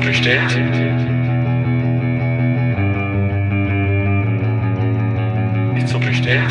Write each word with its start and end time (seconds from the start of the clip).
so 0.00 0.06
bestellt? 0.06 0.50
Ist 5.76 5.88
so 5.88 5.98
bestellt? 5.98 6.50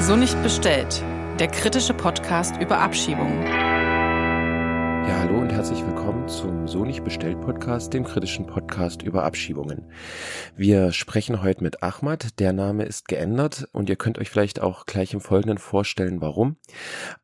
So 0.00 0.16
nicht 0.16 0.42
bestellt. 0.42 1.02
Der 1.38 1.48
kritische 1.48 1.94
Podcast 1.94 2.56
über 2.60 2.78
Abschiebungen. 2.78 3.70
Ja, 5.08 5.20
hallo 5.20 5.38
und 5.38 5.52
herzlich 5.52 5.84
willkommen 5.86 6.28
zum 6.28 6.68
So 6.68 6.84
nicht 6.84 7.02
bestellt 7.04 7.40
Podcast, 7.40 7.94
dem 7.94 8.04
kritischen 8.04 8.46
Podcast 8.46 9.02
über 9.02 9.24
Abschiebungen. 9.24 9.90
Wir 10.56 10.92
sprechen 10.92 11.42
heute 11.42 11.62
mit 11.62 11.82
Ahmad. 11.82 12.38
Der 12.38 12.52
Name 12.52 12.84
ist 12.84 13.08
geändert 13.08 13.68
und 13.72 13.88
ihr 13.88 13.96
könnt 13.96 14.18
euch 14.18 14.30
vielleicht 14.30 14.60
auch 14.60 14.84
gleich 14.86 15.14
im 15.14 15.20
Folgenden 15.20 15.58
vorstellen, 15.58 16.20
warum. 16.20 16.56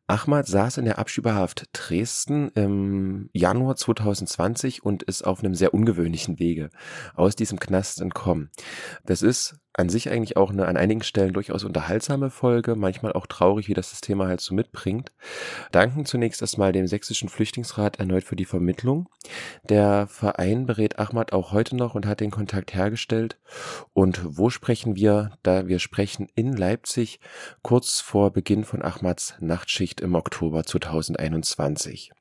Ahmad 0.09 0.47
saß 0.47 0.79
in 0.79 0.85
der 0.85 0.99
Abschiebehaft 1.01 1.69
Dresden 1.73 2.51
im 2.51 3.29
Januar 3.33 3.75
2020 3.75 4.85
und 4.85 5.03
ist 5.03 5.23
auf 5.23 5.41
einem 5.41 5.57
sehr 5.57 5.75
ungewöhnlichen 5.75 6.39
Wege 6.39 6.71
aus 7.17 7.35
diesem 7.35 7.59
Knast 7.59 8.01
entkommen. 8.01 8.51
Das 9.05 9.23
ist 9.23 9.59
an 9.77 9.89
sich 9.91 10.11
eigentlich 10.11 10.37
auch 10.37 10.51
eine 10.51 10.67
an 10.67 10.77
einigen 10.77 11.03
Stellen 11.03 11.35
durchaus 11.35 11.63
unterhaltsame 11.63 12.31
Folge, 12.31 12.77
manchmal 12.77 13.13
auch 13.13 13.27
traurig, 13.27 13.69
wie 13.69 13.75
das 13.75 13.91
das 13.91 14.01
Thema 14.01 14.27
halt 14.27 14.41
so 14.41 14.55
mitbringt. 14.55 15.13
Danken 15.71 16.07
zunächst 16.07 16.41
erstmal 16.41 16.73
dem 16.73 16.87
Sächsischen 16.87 17.29
Flüchtlingsrat 17.29 17.99
erneut 17.99 18.25
für 18.25 18.37
die 18.37 18.47
Vermittlung. 18.47 19.09
Der 19.69 20.07
Verein 20.07 20.67
berät 20.67 20.99
Ahmad 20.99 21.33
auch 21.33 21.53
heute 21.53 21.77
noch 21.77 21.95
und 21.95 22.07
hat 22.07 22.21
den 22.21 22.31
Kontakt 22.31 22.75
hergestellt. 22.75 23.39
Und 23.93 24.23
wo 24.25 24.49
sprechen 24.49 24.97
wir? 24.97 25.33
Da 25.43 25.67
wir 25.67 25.79
sprechen 25.79 26.29
in 26.35 26.57
Leipzig 26.57 27.21
kurz 27.63 28.01
vor 28.01 28.33
Beginn 28.33 28.65
von 28.65 28.83
Ahmads 28.83 29.35
Nachtschicht 29.41 29.96
im 30.01 30.15
Oktober 30.15 30.65
2021. 30.65 32.13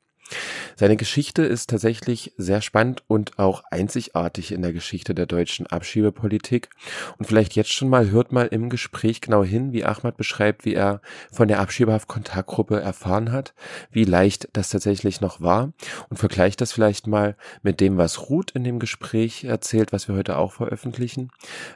Seine 0.75 0.97
Geschichte 0.97 1.43
ist 1.43 1.69
tatsächlich 1.69 2.33
sehr 2.37 2.61
spannend 2.61 3.03
und 3.07 3.37
auch 3.37 3.63
einzigartig 3.69 4.51
in 4.51 4.61
der 4.61 4.73
Geschichte 4.73 5.13
der 5.13 5.25
deutschen 5.25 5.67
Abschiebepolitik. 5.67 6.69
Und 7.17 7.25
vielleicht 7.25 7.55
jetzt 7.55 7.71
schon 7.71 7.89
mal 7.89 8.09
hört 8.09 8.31
mal 8.31 8.47
im 8.47 8.69
Gespräch 8.69 9.21
genau 9.21 9.43
hin, 9.43 9.71
wie 9.71 9.85
Ahmad 9.85 10.17
beschreibt, 10.17 10.65
wie 10.65 10.73
er 10.73 11.01
von 11.31 11.47
der 11.47 11.59
Abschiebehaft-Kontaktgruppe 11.59 12.79
erfahren 12.79 13.31
hat, 13.31 13.53
wie 13.91 14.03
leicht 14.03 14.49
das 14.53 14.69
tatsächlich 14.69 15.21
noch 15.21 15.41
war 15.41 15.71
und 16.09 16.17
vergleicht 16.17 16.59
das 16.59 16.73
vielleicht 16.73 17.07
mal 17.07 17.37
mit 17.61 17.79
dem, 17.79 17.97
was 17.97 18.29
Ruth 18.29 18.51
in 18.51 18.63
dem 18.63 18.79
Gespräch 18.79 19.43
erzählt, 19.43 19.93
was 19.93 20.07
wir 20.07 20.15
heute 20.15 20.37
auch 20.37 20.53
veröffentlichen. 20.53 21.29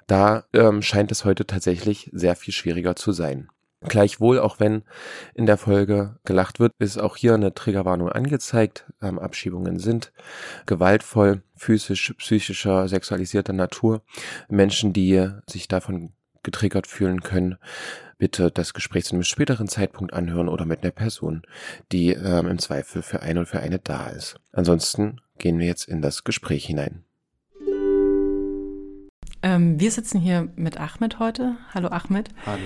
Da 0.08 0.46
ähm, 0.54 0.82
scheint 0.82 1.12
es 1.12 1.24
heute 1.24 1.46
tatsächlich 1.46 2.10
sehr 2.14 2.36
viel 2.36 2.54
schwieriger 2.54 2.96
zu 2.96 3.12
sein. 3.12 3.48
Gleichwohl, 3.82 4.40
auch 4.40 4.60
wenn 4.60 4.84
in 5.34 5.46
der 5.46 5.58
Folge 5.58 6.18
gelacht 6.26 6.60
wird, 6.60 6.74
ist 6.80 6.98
auch 6.98 7.16
hier 7.16 7.34
eine 7.34 7.54
Triggerwarnung 7.54 8.10
angezeigt. 8.10 8.86
Ähm, 9.02 9.18
Abschiebungen 9.18 9.80
sind 9.80 10.12
gewaltvoll, 10.66 11.44
physisch, 11.56 12.14
psychischer, 12.18 12.90
sexualisierter 12.90 13.54
Natur. 13.54 14.02
Menschen, 14.50 14.92
die 14.92 15.30
sich 15.50 15.70
davon 15.70 16.12
getriggert 16.44 16.88
fühlen 16.88 17.22
können, 17.22 17.58
bitte 18.18 18.52
das 18.52 18.74
Gespräch 18.74 19.06
zu 19.06 19.14
einem 19.14 19.24
späteren 19.24 19.70
Zeitpunkt 19.70 20.14
anhören 20.14 20.50
oder 20.50 20.66
mit 20.66 20.84
einer 20.84 20.92
Person, 20.92 21.44
die 21.94 22.12
ähm, 22.12 22.48
im 22.48 22.60
Zweifel 22.60 23.02
für 23.02 23.22
ein 23.22 23.38
oder 23.38 23.48
für 23.48 23.62
eine 23.62 23.80
da 23.80 24.08
ist. 24.10 24.36
Ansonsten 24.52 25.22
gehen 25.38 25.58
wir 25.58 25.68
jetzt 25.68 25.88
in 25.88 26.02
das 26.02 26.26
Gespräch 26.26 26.66
hinein. 26.66 27.06
Ähm, 29.42 29.80
wir 29.80 29.92
sitzen 29.92 30.20
hier 30.20 30.50
mit 30.58 30.78
Ahmed 30.78 31.20
heute. 31.20 31.56
Hallo 31.74 31.88
Ahmed. 31.88 32.30
Hallo. 32.46 32.60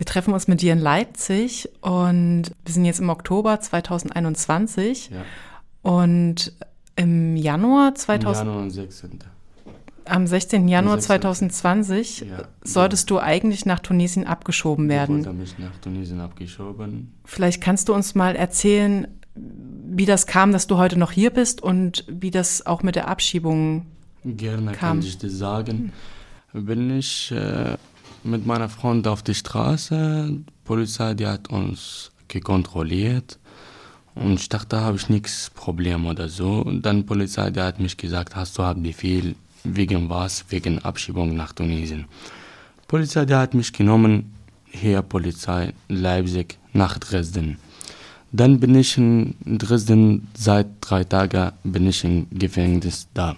Wir 0.00 0.06
treffen 0.06 0.32
uns 0.32 0.48
mit 0.48 0.62
dir 0.62 0.72
in 0.72 0.78
Leipzig 0.78 1.68
und 1.82 2.44
wir 2.64 2.72
sind 2.72 2.86
jetzt 2.86 3.00
im 3.00 3.10
Oktober 3.10 3.60
2021 3.60 5.10
Ja. 5.12 5.24
und 5.82 6.54
im 6.96 7.36
Januar 7.36 7.94
2000, 7.94 8.46
Januar 8.48 8.62
und 8.62 8.70
16. 8.70 9.18
am 10.06 10.26
16. 10.26 10.68
Januar 10.68 10.96
16.. 11.02 11.06
2020 11.20 12.20
Ja. 12.20 12.44
solltest 12.64 13.10
du 13.10 13.18
eigentlich 13.18 13.66
nach 13.66 13.80
Tunesien 13.80 14.26
abgeschoben 14.26 14.86
Ich 14.86 14.90
werden. 14.90 15.18
wurde 15.18 15.34
mich 15.34 15.58
nach 15.58 15.76
Tunesien 15.82 16.20
abgeschoben. 16.22 17.12
Vielleicht 17.26 17.60
kannst 17.62 17.90
du 17.90 17.94
uns 17.94 18.14
mal 18.14 18.34
erzählen, 18.36 19.06
wie 19.34 20.06
das 20.06 20.26
kam, 20.26 20.52
dass 20.52 20.66
du 20.66 20.78
heute 20.78 20.98
noch 20.98 21.12
hier 21.12 21.28
bist 21.28 21.62
und 21.62 22.06
wie 22.08 22.30
das 22.30 22.64
auch 22.64 22.82
mit 22.82 22.96
der 22.96 23.06
Abschiebung 23.08 23.84
Gerne 24.24 24.72
Kam. 24.72 24.96
kann 24.96 24.98
ich 25.00 25.18
dir 25.18 25.28
sagen. 25.28 25.92
Bin 26.54 26.98
ich 26.98 27.30
äh, 27.32 27.76
mit 28.24 28.46
meiner 28.46 28.68
Freundin 28.68 29.12
auf 29.12 29.22
die 29.22 29.34
Straße. 29.34 30.28
Die 30.30 30.44
Polizei, 30.64 31.14
die 31.14 31.26
hat 31.26 31.48
uns 31.50 32.10
gekontrolliert. 32.28 33.38
Und 34.14 34.40
ich 34.40 34.48
dachte, 34.48 34.68
da 34.70 34.80
habe 34.80 34.96
ich 34.96 35.08
nichts 35.08 35.50
Problem 35.54 36.06
oder 36.06 36.28
so. 36.28 36.60
Und 36.60 36.82
dann 36.82 36.98
die 36.98 37.02
Polizei, 37.04 37.50
die 37.50 37.60
hat 37.60 37.80
mich 37.80 37.96
gesagt, 37.96 38.36
hast 38.36 38.58
du 38.58 38.62
Haftbefehl 38.62 39.34
wegen 39.64 40.08
was? 40.08 40.44
Wegen 40.48 40.78
Abschiebung 40.80 41.36
nach 41.36 41.52
Tunesien. 41.52 42.06
Polizei, 42.88 43.24
die 43.24 43.34
hat 43.34 43.54
mich 43.54 43.72
genommen, 43.72 44.34
hier 44.66 45.02
Polizei, 45.02 45.72
Leipzig, 45.88 46.58
nach 46.72 46.98
Dresden. 46.98 47.58
Dann 48.32 48.60
bin 48.60 48.74
ich 48.74 48.96
in 48.96 49.34
Dresden, 49.44 50.28
seit 50.34 50.66
drei 50.80 51.04
Tagen 51.04 51.52
bin 51.64 51.88
ich 51.88 52.04
im 52.04 52.26
Gefängnis 52.30 53.08
da. 53.12 53.36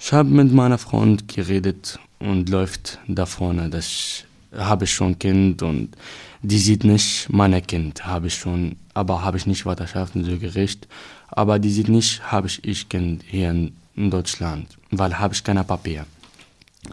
Ich 0.00 0.12
habe 0.12 0.28
mit 0.28 0.52
meiner 0.52 0.78
Freundin 0.78 1.26
geredet 1.26 1.98
und 2.18 2.48
läuft 2.48 2.98
da 3.06 3.26
vorne, 3.26 3.70
ich 3.78 4.24
habe 4.56 4.84
ich 4.84 4.92
schon 4.92 5.18
Kind 5.18 5.62
und 5.62 5.96
die 6.42 6.58
sieht 6.58 6.84
nicht 6.84 7.28
mein 7.30 7.66
Kind, 7.66 8.06
habe 8.06 8.28
ich 8.28 8.34
schon, 8.34 8.76
aber 8.94 9.24
habe 9.24 9.36
ich 9.36 9.46
nicht 9.46 9.64
Vaterschaften 9.64 10.24
so 10.24 10.38
Gericht, 10.38 10.88
aber 11.28 11.58
die 11.58 11.70
sieht 11.70 11.88
nicht, 11.88 12.22
habe 12.32 12.46
ich 12.46 12.64
ich 12.64 12.88
Kind 12.88 13.24
hier 13.26 13.50
in, 13.50 13.76
in 13.96 14.10
Deutschland, 14.10 14.78
weil 14.90 15.18
habe 15.18 15.34
ich 15.34 15.44
keine 15.44 15.64
Papier. 15.64 16.06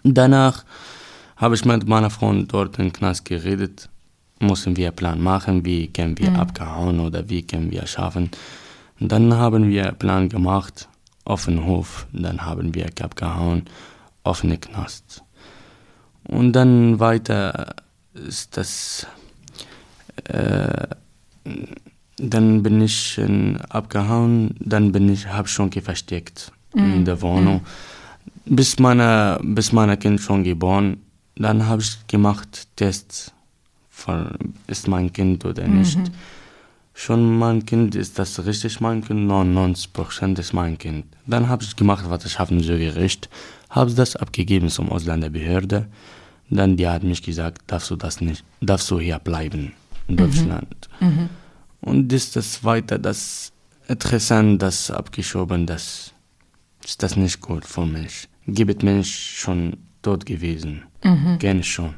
Danach 0.03 0.65
habe 1.37 1.55
ich 1.55 1.65
mit 1.65 1.87
meiner 1.87 2.09
Freundin 2.09 2.47
dort 2.47 2.79
im 2.79 2.91
Knast 2.91 3.25
geredet, 3.25 3.89
müssen 4.39 4.75
wir 4.75 4.87
einen 4.87 4.95
Plan 4.95 5.21
machen, 5.21 5.63
wie 5.63 5.87
können 5.87 6.17
wir 6.17 6.37
abgehauen 6.37 6.99
oder 6.99 7.29
wie 7.29 7.43
können 7.43 7.71
wir 7.71 7.87
schaffen. 7.87 8.31
Dann 8.99 9.33
haben 9.33 9.69
wir 9.69 9.87
einen 9.87 9.97
Plan 9.97 10.29
gemacht 10.29 10.87
auf 11.23 11.45
den 11.45 11.65
Hof, 11.65 12.07
dann 12.11 12.45
haben 12.45 12.73
wir 12.75 12.87
abgehauen 13.01 13.63
auf 14.25 14.41
den 14.41 14.59
Knast. 14.59 15.23
Und 16.27 16.53
dann 16.53 16.99
weiter 16.99 17.75
ist 18.13 18.57
das, 18.57 19.07
äh, 20.25 20.87
dann 22.17 22.63
bin 22.63 22.81
ich 22.81 23.17
äh, 23.17 23.55
abgehauen, 23.69 24.55
dann 24.59 24.91
bin 24.91 25.09
ich, 25.09 25.27
habe 25.27 25.47
schon 25.47 25.71
versteckt 25.71 26.51
in 26.73 27.05
der 27.05 27.21
Wohnung. 27.21 27.61
Bis 28.45 28.79
meine, 28.79 29.39
bis 29.41 29.71
meine 29.71 29.97
Kind 29.97 30.19
schon 30.19 30.43
geboren, 30.43 30.97
dann 31.35 31.67
habe 31.67 31.81
ich 31.81 32.07
gemacht 32.07 32.67
Tests, 32.75 33.33
von, 33.89 34.29
ist 34.67 34.87
mein 34.87 35.11
Kind 35.13 35.45
oder 35.45 35.67
nicht. 35.67 35.97
Schon 36.93 37.37
mein 37.37 37.65
Kind, 37.65 37.95
ist 37.95 38.19
das 38.19 38.45
richtig 38.45 38.79
mein 38.79 39.03
Kind? 39.03 39.29
99% 39.29 40.39
ist 40.39 40.53
mein 40.53 40.77
Kind. 40.77 41.05
Dann 41.25 41.49
habe 41.49 41.63
ich 41.63 41.75
gemacht, 41.75 42.05
was 42.07 42.25
ich 42.25 42.39
habe 42.39 42.57
so 42.61 42.73
Gericht, 42.77 43.29
habe 43.75 43.91
das 43.93 44.15
abgegeben 44.15 44.69
zum 44.69 44.89
Ausländerbehörde. 44.89 45.87
Dann 46.49 46.77
die 46.77 46.87
hat 46.87 47.03
mich 47.03 47.21
gesagt, 47.21 47.63
darfst 47.67 47.91
du 47.91 47.95
das 47.95 48.21
nicht, 48.21 48.45
darfst 48.61 48.89
du 48.89 48.99
hier 48.99 49.19
bleiben 49.19 49.73
in 50.07 50.17
Deutschland. 50.17 50.89
Und 51.81 52.13
ist 52.13 52.35
das 52.35 52.63
weiter, 52.63 52.97
das 52.97 53.51
interessant, 53.87 54.61
das 54.61 54.89
abgeschoben, 54.89 55.65
das 55.65 56.13
ist 56.83 57.03
das 57.03 57.15
nicht 57.15 57.41
gut 57.41 57.65
für 57.65 57.85
mich. 57.85 58.29
Gibt 58.47 58.83
Mensch 58.83 59.37
schon 59.37 59.77
tot 60.01 60.25
gewesen, 60.25 60.83
gerne 61.39 61.63
schon. 61.63 61.95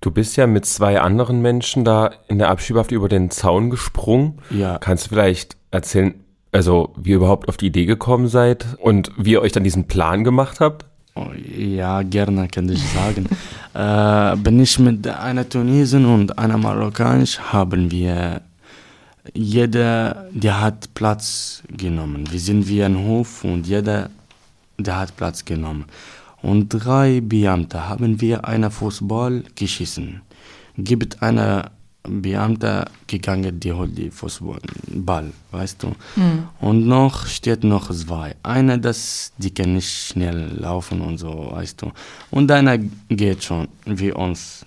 Du 0.00 0.10
bist 0.10 0.36
ja 0.36 0.46
mit 0.46 0.66
zwei 0.66 1.00
anderen 1.00 1.40
Menschen 1.40 1.84
da 1.84 2.12
in 2.28 2.38
der 2.38 2.50
Abschiebehaft 2.50 2.92
über 2.92 3.08
den 3.08 3.30
Zaun 3.30 3.70
gesprungen. 3.70 4.38
Ja. 4.50 4.78
Kannst 4.78 5.06
du 5.06 5.08
vielleicht 5.08 5.56
erzählen, 5.70 6.14
also 6.54 6.92
wie 6.96 7.10
ihr 7.10 7.16
überhaupt 7.16 7.48
auf 7.48 7.56
die 7.56 7.66
Idee 7.66 7.84
gekommen 7.84 8.28
seid 8.28 8.66
und 8.78 9.10
wie 9.16 9.32
ihr 9.32 9.42
euch 9.42 9.52
dann 9.52 9.64
diesen 9.64 9.88
Plan 9.88 10.22
gemacht 10.24 10.60
habt? 10.60 10.86
Oh, 11.16 11.26
Ja, 11.56 12.02
gerne 12.02 12.48
kann 12.48 12.68
ich 12.68 12.82
sagen. 12.90 13.28
äh, 13.74 14.36
bin 14.36 14.60
ich 14.60 14.78
mit 14.78 15.06
einer 15.06 15.48
Tunesien 15.48 16.06
und 16.06 16.38
einer 16.38 16.56
Marokkanisch 16.56 17.38
haben 17.40 17.90
wir 17.90 18.40
jeder, 19.32 20.28
der 20.32 20.60
hat 20.60 20.94
Platz 20.94 21.62
genommen. 21.68 22.30
Wir 22.30 22.40
sind 22.40 22.68
wie 22.68 22.82
ein 22.84 23.04
Hof 23.04 23.42
und 23.42 23.66
jeder, 23.66 24.10
der 24.78 24.98
hat 24.98 25.16
Platz 25.16 25.44
genommen. 25.44 25.86
Und 26.42 26.68
drei 26.68 27.20
Beamte 27.20 27.88
haben 27.88 28.20
wir 28.20 28.44
einen 28.44 28.70
Fußball 28.70 29.44
geschissen. 29.54 30.20
Gibt 30.76 31.22
einer 31.22 31.70
Beamter 32.06 32.90
gegangen, 33.06 33.58
die 33.58 33.72
holt 33.72 33.96
die 33.96 34.10
Fußball, 34.10 34.60
weißt 35.50 35.82
du. 35.82 35.92
Und 36.60 36.86
noch 36.86 37.26
steht 37.26 37.64
noch 37.64 37.90
zwei. 37.90 38.36
Einer, 38.42 38.76
das, 38.76 39.32
die 39.38 39.52
kann 39.52 39.74
nicht 39.74 39.88
schnell 39.88 40.52
laufen 40.58 41.00
und 41.00 41.18
so, 41.18 41.50
weißt 41.52 41.80
du. 41.80 41.92
Und 42.30 42.50
einer 42.50 42.78
geht 43.08 43.44
schon, 43.44 43.68
wie 43.86 44.12
uns. 44.12 44.66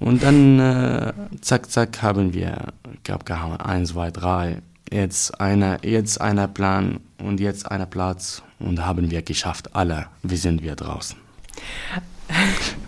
Und 0.00 0.22
dann, 0.22 0.58
äh, 0.58 1.12
zack, 1.40 1.70
zack, 1.70 2.02
haben 2.02 2.32
wir 2.32 2.72
abgehauen. 3.08 3.60
Eins, 3.60 3.90
zwei, 3.90 4.10
drei. 4.10 4.62
Jetzt 4.90 5.40
einer, 5.40 5.84
jetzt 5.84 6.20
einer 6.20 6.48
Plan 6.48 7.00
und 7.18 7.40
jetzt 7.40 7.70
einer 7.70 7.86
Platz. 7.86 8.42
Und 8.58 8.84
haben 8.84 9.10
wir 9.10 9.22
geschafft. 9.22 9.74
Alle, 9.74 10.06
wie 10.22 10.36
sind 10.36 10.62
wir 10.62 10.74
draußen? 10.74 11.16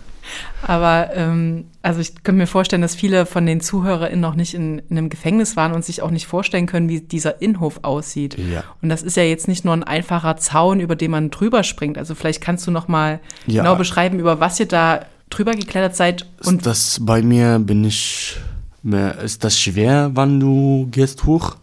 Aber 0.61 1.09
ähm, 1.15 1.65
also 1.81 1.99
ich 1.99 2.23
könnte 2.23 2.39
mir 2.39 2.47
vorstellen, 2.47 2.81
dass 2.81 2.95
viele 2.95 3.25
von 3.25 3.45
den 3.45 3.61
ZuhörerInnen 3.61 4.19
noch 4.19 4.35
nicht 4.35 4.53
in, 4.53 4.79
in, 4.89 4.97
einem 4.97 5.09
Gefängnis 5.09 5.55
waren 5.55 5.73
und 5.73 5.83
sich 5.83 6.01
auch 6.01 6.11
nicht 6.11 6.27
vorstellen 6.27 6.67
können, 6.67 6.89
wie 6.89 7.01
dieser 7.01 7.41
Innenhof 7.41 7.79
aussieht. 7.83 8.37
Ja. 8.37 8.63
Und 8.81 8.89
das 8.89 9.03
ist 9.03 9.17
ja 9.17 9.23
jetzt 9.23 9.47
nicht 9.47 9.65
nur 9.65 9.73
ein 9.73 9.83
einfacher 9.83 10.37
Zaun, 10.37 10.79
über 10.79 10.95
den 10.95 11.11
man 11.11 11.31
drüber 11.31 11.63
springt. 11.63 11.97
Also 11.97 12.15
vielleicht 12.15 12.41
kannst 12.41 12.67
du 12.67 12.71
noch 12.71 12.87
mal 12.87 13.19
Ja. 13.47 13.63
genau 13.63 13.75
beschreiben, 13.75 14.19
über 14.19 14.39
was 14.39 14.59
ihr 14.59 14.67
da 14.67 15.05
drüber 15.29 15.53
geklettert 15.53 15.95
seid. 15.95 16.25
Und 16.43 16.65
das 16.65 16.99
bei 17.01 17.21
mir 17.21 17.59
bin 17.59 17.83
ich, 17.83 18.37
äh, 18.85 19.25
ist 19.25 19.43
das 19.43 19.59
schwer, 19.59 20.11
wann 20.13 20.39
du 20.39 20.87
gehst 20.91 21.25
hoch? 21.25 21.55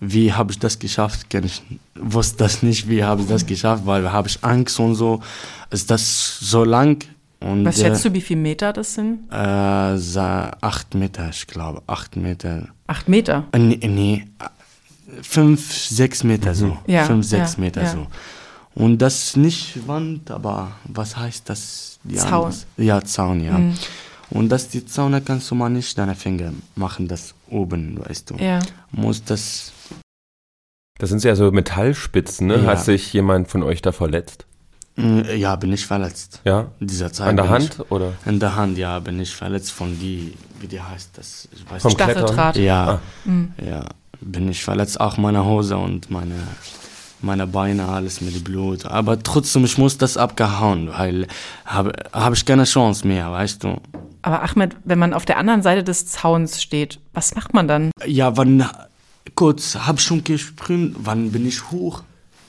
Wie 0.00 0.32
habe 0.32 0.52
ich 0.52 0.58
das 0.58 0.78
geschafft? 0.78 1.30
Kenn 1.30 1.44
ich 1.44 1.62
wusste 1.94 2.38
das 2.38 2.62
nicht, 2.62 2.88
wie 2.88 3.04
habe 3.04 3.22
ich 3.22 3.28
das 3.28 3.46
geschafft, 3.46 3.86
weil 3.86 4.12
habe 4.12 4.28
ich 4.28 4.44
Angst 4.44 4.78
und 4.78 4.94
so. 4.94 5.22
Ist 5.70 5.90
das 5.90 6.38
so 6.40 6.64
lang? 6.64 7.04
Und, 7.40 7.64
was 7.64 7.80
schätzt 7.80 8.04
du, 8.04 8.12
wie 8.12 8.20
viele 8.20 8.40
Meter 8.40 8.72
das 8.72 8.94
sind? 8.94 9.30
Äh, 9.32 9.96
sa- 9.96 10.50
acht 10.60 10.94
Meter, 10.94 11.30
ich 11.30 11.46
glaube, 11.46 11.82
acht 11.86 12.14
Meter. 12.16 12.68
Acht 12.86 13.08
Meter. 13.08 13.44
Äh, 13.52 13.58
nee, 13.58 13.80
nee, 13.88 14.24
äh, 14.38 15.22
fünf, 15.22 15.72
sechs 15.74 16.22
Meter 16.22 16.54
so. 16.54 16.76
Ja, 16.86 17.04
fünf, 17.04 17.26
sechs 17.26 17.54
ja, 17.54 17.60
Meter 17.60 17.82
ja. 17.82 17.90
so. 17.92 18.06
Und 18.74 18.98
das 18.98 19.36
nicht 19.36 19.86
Wand, 19.88 20.30
aber 20.30 20.72
was 20.84 21.16
heißt 21.16 21.48
das? 21.48 21.98
Die 22.04 22.16
Zaun. 22.16 22.32
anderes- 22.34 22.66
Ja, 22.76 23.02
Zaun, 23.02 23.42
ja. 23.44 23.58
Mhm. 23.58 23.74
Und 24.30 24.48
das 24.50 24.68
die 24.68 24.84
Zaun, 24.86 25.12
da 25.12 25.20
kannst 25.20 25.50
du 25.50 25.54
mal 25.54 25.68
nicht 25.70 25.96
deine 25.98 26.14
Finger 26.14 26.52
machen, 26.76 27.08
das 27.08 27.34
oben, 27.48 27.98
weißt 28.06 28.30
du. 28.30 28.36
Ja. 28.36 28.60
Muss 28.92 29.24
das, 29.24 29.72
Das 30.98 31.08
sind 31.08 31.24
ja 31.24 31.34
so 31.34 31.50
Metallspitzen, 31.50 32.46
ne? 32.46 32.58
Ja. 32.58 32.66
Hat 32.66 32.84
sich 32.84 33.12
jemand 33.12 33.48
von 33.48 33.62
euch 33.62 33.80
da 33.82 33.90
verletzt? 33.92 34.46
Äh, 35.00 35.36
ja, 35.36 35.56
bin 35.56 35.72
ich 35.72 35.86
verletzt. 35.86 36.40
Ja? 36.44 36.66
In 36.80 36.86
dieser 36.86 37.12
Zeit. 37.12 37.28
An 37.28 37.36
der 37.36 37.48
Hand 37.48 37.84
oder? 37.90 38.12
Ich, 38.22 38.26
in 38.26 38.40
der 38.40 38.56
Hand, 38.56 38.78
ja, 38.78 38.98
bin 38.98 39.20
ich 39.20 39.34
verletzt 39.34 39.72
von 39.72 39.98
die, 39.98 40.34
wie 40.60 40.66
die 40.66 40.80
heißt 40.80 41.10
das? 41.16 41.48
Ich 41.52 41.70
weiß 41.70 41.82
Vom 41.82 41.90
nicht. 41.90 42.00
Stacheldraht. 42.00 42.56
Ja, 42.56 43.00
Mhm. 43.24 43.52
ja, 43.64 43.84
bin 44.20 44.48
ich 44.48 44.62
verletzt, 44.64 45.00
auch 45.00 45.16
meine 45.16 45.44
Hose 45.44 45.76
und 45.76 46.10
meine, 46.10 46.34
meine 47.22 47.46
Beine, 47.46 47.88
alles 47.88 48.20
mit 48.20 48.42
Blut. 48.44 48.86
Aber 48.86 49.22
trotzdem, 49.22 49.64
ich 49.64 49.78
muss 49.78 49.98
das 49.98 50.16
abgehauen, 50.16 50.90
weil 50.96 51.26
habe 51.66 51.92
hab 52.12 52.32
ich 52.32 52.44
keine 52.44 52.64
Chance 52.64 53.06
mehr, 53.06 53.30
weißt 53.30 53.64
du. 53.64 53.76
Aber 54.22 54.42
Ahmed, 54.42 54.76
wenn 54.84 54.98
man 54.98 55.14
auf 55.14 55.24
der 55.24 55.38
anderen 55.38 55.62
Seite 55.62 55.82
des 55.82 56.06
Zauns 56.06 56.60
steht, 56.62 56.98
was 57.14 57.34
macht 57.34 57.54
man 57.54 57.66
dann? 57.68 57.90
Ja, 58.06 58.36
wann, 58.36 58.66
kurz, 59.34 59.76
hab 59.76 60.00
schon 60.00 60.22
gesprungen, 60.24 60.94
wann 60.98 61.32
bin 61.32 61.46
ich 61.46 61.70
hoch? 61.70 62.02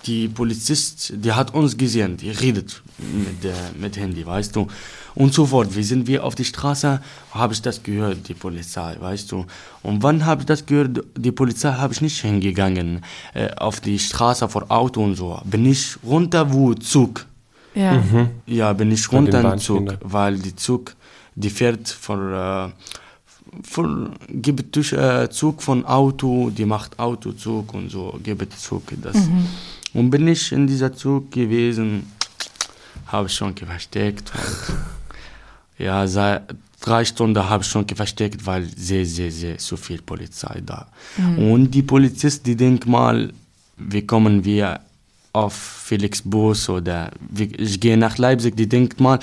Die 0.05 0.27
Polizist, 0.27 1.13
die 1.15 1.31
hat 1.31 1.53
uns 1.53 1.77
gesehen, 1.77 2.17
die 2.17 2.31
redet 2.31 2.81
mit, 2.97 3.43
der, 3.43 3.55
mit 3.79 3.97
Handy, 3.97 4.25
weißt 4.25 4.55
du. 4.55 4.67
Und 5.13 5.33
sofort, 5.33 5.75
wie 5.75 5.83
sind 5.83 6.07
wir 6.07 6.23
auf 6.23 6.35
die 6.35 6.45
Straße, 6.45 7.01
habe 7.31 7.53
ich 7.53 7.61
das 7.61 7.83
gehört, 7.83 8.27
die 8.29 8.33
Polizei, 8.33 8.95
weißt 8.99 9.31
du. 9.31 9.45
Und 9.83 10.03
wann 10.03 10.25
habe 10.25 10.41
ich 10.41 10.45
das 10.45 10.65
gehört, 10.65 11.03
die 11.17 11.31
Polizei 11.31 11.73
habe 11.73 11.93
ich 11.93 12.01
nicht 12.01 12.21
hingegangen, 12.21 13.03
äh, 13.33 13.49
auf 13.55 13.79
die 13.79 13.99
Straße 13.99 14.47
vor 14.47 14.65
Auto 14.69 15.03
und 15.03 15.15
so. 15.15 15.39
Bin 15.43 15.65
ich 15.65 15.97
runter, 16.03 16.51
wo 16.51 16.73
Zug. 16.73 17.25
Ja. 17.73 18.03
Ja, 18.45 18.73
bin 18.73 18.91
ich 18.91 19.11
runter 19.11 19.39
im 19.39 19.59
Zug, 19.59 19.85
Bahnschienen. 19.85 19.97
weil 20.01 20.37
die 20.37 20.55
Zug, 20.55 20.95
die 21.35 21.49
fährt 21.49 21.87
von, 21.87 22.33
äh, 22.33 22.69
von 23.63 24.11
gibt 24.29 24.75
durch 24.75 24.93
äh, 24.93 25.29
Zug 25.29 25.61
von 25.61 25.85
Auto, 25.85 26.49
die 26.49 26.65
macht 26.65 26.99
Autozug 26.99 27.73
und 27.73 27.89
so, 27.89 28.19
gibt 28.23 28.53
Zug. 28.59 28.83
Das. 29.01 29.15
Und 29.93 30.09
bin 30.09 30.27
ich 30.27 30.51
in 30.51 30.67
dieser 30.67 30.93
Zug 30.93 31.31
gewesen, 31.31 32.11
habe 33.07 33.27
ich 33.27 33.33
schon 33.33 33.55
versteckt. 33.55 34.31
Ja, 35.77 36.07
seit 36.07 36.43
drei 36.79 37.03
Stunden 37.05 37.49
habe 37.49 37.63
ich 37.63 37.69
schon 37.69 37.87
versteckt, 37.87 38.45
weil 38.45 38.65
sehr, 38.75 39.05
sehr, 39.05 39.31
sehr 39.31 39.59
so 39.59 39.75
viel 39.77 40.01
Polizei 40.01 40.61
da. 40.65 40.87
Und 41.37 41.71
die 41.71 41.83
Polizisten, 41.83 42.43
die 42.45 42.55
denken 42.55 42.91
mal, 42.91 43.33
wie 43.77 44.05
kommen 44.05 44.45
wir 44.45 44.79
auf 45.33 45.53
Felix 45.53 46.21
Bus 46.21 46.69
oder 46.69 47.11
ich 47.35 47.79
gehe 47.79 47.97
nach 47.97 48.17
Leipzig, 48.17 48.55
die 48.55 48.67
denkt 48.67 48.99
mal, 48.99 49.19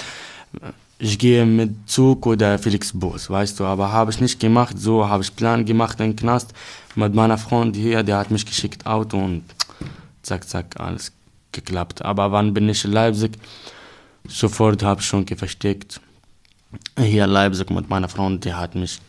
ich 0.99 1.19
gehe 1.19 1.45
mit 1.47 1.71
Zug 1.87 2.27
oder 2.27 2.59
Felix 2.59 2.93
Bus, 2.93 3.31
weißt 3.31 3.61
du, 3.61 3.65
aber 3.65 3.93
habe 3.93 4.11
ich 4.11 4.21
nicht 4.21 4.41
gemacht, 4.41 4.79
so 4.79 5.09
habe 5.09 5.23
ich 5.23 5.35
Plan 5.35 5.65
gemacht, 5.65 6.01
einen 6.01 6.17
Knast 6.17 6.53
mit 6.97 7.15
meiner 7.15 7.39
Freund 7.39 7.77
hier, 7.77 8.03
der 8.03 8.19
hat 8.19 8.31
mich 8.31 8.45
geschickt, 8.45 8.87
Auto 8.87 9.19
und 9.19 9.43
zack, 10.29 10.49
zack, 10.49 10.79
alles 10.79 11.13
geklappt. 11.53 12.05
Aber 12.05 12.31
wann 12.33 12.55
bin 12.55 12.69
ich 12.69 12.85
in 12.85 12.93
Leipzig? 12.93 13.33
Sofort 14.29 14.83
habe 14.83 15.01
ich 15.01 15.07
schon 15.07 15.27
versteckt. 15.27 16.01
Hier 16.99 17.25
in 17.25 17.31
Leipzig 17.31 17.71
mit 17.71 17.89
meiner 17.89 18.09
Freundin, 18.09 18.41
die 18.41 18.55
hat 18.55 18.75
mich, 18.75 19.01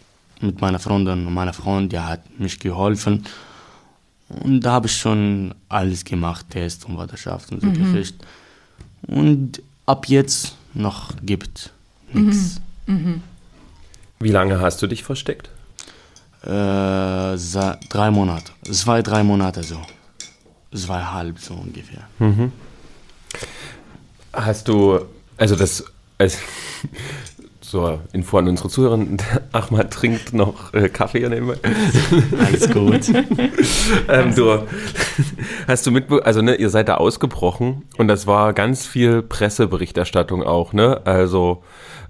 mit 0.42 0.62
meiner 0.62 0.80
Freundin 0.80 1.28
und 1.28 1.34
meiner 1.34 1.54
Freund, 1.54 1.92
die 1.92 2.00
hat 2.00 2.40
mich 2.40 2.60
geholfen. 2.60 3.26
Und 4.30 4.62
da 4.62 4.74
habe 4.74 4.88
ich 4.88 4.96
schon 4.96 5.54
alles 5.68 6.06
gemacht, 6.06 6.46
Test 6.50 6.86
und 6.86 6.96
Vaterschaft 6.96 7.52
und 7.52 7.62
so 7.62 7.68
gekriegt. 7.72 8.16
Und 9.08 9.62
ab 9.86 10.08
jetzt 10.08 10.56
noch 10.74 11.14
gibt 11.24 11.72
nichts. 12.14 12.62
Wie 14.20 14.32
lange 14.32 14.60
hast 14.60 14.82
du 14.82 14.88
dich 14.88 15.04
versteckt? 15.04 15.50
Äh, 16.44 16.48
drei 17.90 18.12
Monate, 18.12 18.52
zwei, 18.72 19.02
drei 19.02 19.24
Monate 19.24 19.64
so. 19.64 19.82
Zweieinhalb 20.74 21.40
so 21.40 21.56
ungefähr. 21.56 22.08
Hast 24.34 24.68
du, 24.68 25.00
also 25.38 25.56
das, 25.56 25.84
als, 26.18 26.38
so 27.62 28.00
Info 28.14 28.38
an 28.38 28.48
unsere 28.48 28.70
Zuhörer, 28.70 29.00
Ahmad 29.52 29.92
trinkt 29.92 30.34
noch 30.34 30.74
äh, 30.74 30.90
Kaffee 30.90 31.28
nebenbei. 31.28 31.58
Alles 32.46 32.70
gut. 32.72 33.10
ähm, 34.08 34.36
du, 34.36 34.64
hast 35.68 35.86
du 35.86 35.92
mitbe 35.92 36.26
also 36.26 36.42
ne, 36.42 36.56
ihr 36.56 36.70
seid 36.70 36.90
da 36.90 36.96
ausgebrochen 36.96 37.84
und 37.98 38.08
das 38.08 38.28
war 38.28 38.54
ganz 38.54 38.86
viel 38.86 39.22
Presseberichterstattung 39.22 40.44
auch, 40.44 40.74
ne? 40.74 41.02
Also 41.06 41.64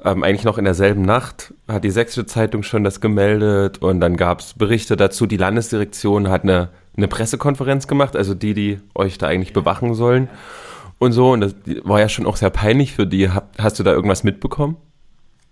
ähm, 0.03 0.23
eigentlich 0.23 0.45
noch 0.45 0.57
in 0.57 0.65
derselben 0.65 1.01
Nacht 1.01 1.53
hat 1.67 1.83
die 1.83 1.91
Sächsische 1.91 2.25
Zeitung 2.25 2.63
schon 2.63 2.83
das 2.83 3.01
gemeldet 3.01 3.79
und 3.79 3.99
dann 3.99 4.15
gab 4.15 4.39
es 4.39 4.53
Berichte 4.53 4.95
dazu. 4.95 5.25
Die 5.25 5.37
Landesdirektion 5.37 6.29
hat 6.29 6.43
eine, 6.43 6.69
eine 6.99 7.07
Pressekonferenz 7.07 7.87
gemacht, 7.87 8.15
also 8.15 8.33
die, 8.33 8.53
die 8.53 8.79
euch 8.93 9.17
da 9.17 9.27
eigentlich 9.27 9.53
bewachen 9.53 9.93
sollen 9.93 10.29
und 10.99 11.13
so. 11.13 11.31
Und 11.31 11.41
das 11.41 11.55
war 11.83 11.99
ja 11.99 12.09
schon 12.09 12.25
auch 12.25 12.35
sehr 12.35 12.49
peinlich 12.49 12.93
für 12.93 13.07
die. 13.07 13.29
Hast 13.57 13.79
du 13.79 13.83
da 13.83 13.91
irgendwas 13.91 14.23
mitbekommen? 14.23 14.77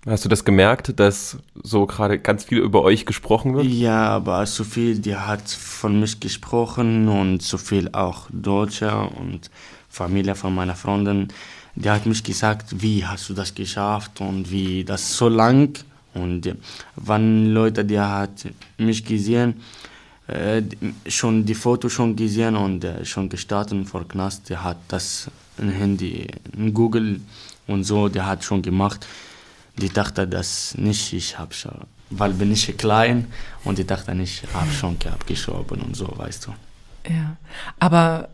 Hast 0.06 0.24
du 0.24 0.30
das 0.30 0.46
gemerkt, 0.46 1.00
dass 1.00 1.38
so 1.62 1.86
gerade 1.86 2.20
ganz 2.20 2.46
viel 2.46 2.60
über 2.60 2.84
euch 2.84 3.06
gesprochen 3.06 3.56
wird? 3.56 3.66
Ja, 3.66 4.08
aber 4.10 4.46
so 4.46 4.63
viel, 4.63 5.00
die 5.00 5.16
hat 5.16 5.50
von 5.50 6.00
mich 6.00 6.20
gesprochen 6.20 7.10
und 7.10 7.42
so 7.42 7.58
viel 7.58 7.89
auch 7.92 8.27
Deutsche 8.32 8.96
und 8.96 9.50
Familie 9.89 10.36
von 10.36 10.54
meiner 10.56 10.75
Freundin. 10.75 11.27
Die 11.75 11.89
hat 11.89 12.06
mich 12.06 12.24
gesagt, 12.24 12.82
wie 12.82 13.06
hast 13.06 13.30
du 13.30 13.34
das 13.34 13.54
geschafft 13.54 14.22
und 14.22 14.50
wie 14.50 14.84
das 14.84 15.18
so 15.18 15.27
lang. 15.27 15.77
Und 16.13 16.56
wann 16.96 17.48
Leute, 17.48 17.84
die 17.84 18.00
hat 18.00 18.48
mich 18.77 19.04
gesehen, 19.04 19.56
äh, 20.27 20.62
schon 21.07 21.46
die 21.46 21.55
Foto 21.55 21.89
schon 21.89 22.15
gesehen 22.15 22.55
und 22.55 22.84
äh, 22.84 23.05
schon 23.05 23.29
gestartet 23.29 23.88
vor 23.88 24.07
Knast, 24.07 24.50
der 24.50 24.63
hat 24.63 24.77
das 24.89 25.29
in 25.57 25.69
Handy, 25.69 26.27
in 26.55 26.74
Google 26.74 27.22
und 27.67 27.84
so, 27.84 28.10
der 28.10 28.25
hat 28.25 28.43
schon 28.43 28.62
gemacht. 28.62 29.05
Die 29.77 29.89
dachte 29.89 30.27
das 30.27 30.75
nicht, 30.77 31.13
ich 31.13 31.38
habe 31.38 31.53
schon, 31.53 31.72
weil 32.10 32.34
bin 32.34 32.51
ich 32.51 32.75
klein 32.77 33.27
und 33.63 33.77
die 33.77 33.86
dachte 33.86 34.13
nicht, 34.15 34.43
ich 34.43 34.53
habe 34.53 34.72
schon 34.72 34.98
abgeschoben 35.12 35.81
und 35.81 35.96
so, 35.96 36.12
weißt 36.17 36.48
du. 36.48 36.51
Ja. 37.13 37.38
Aber 37.79 38.29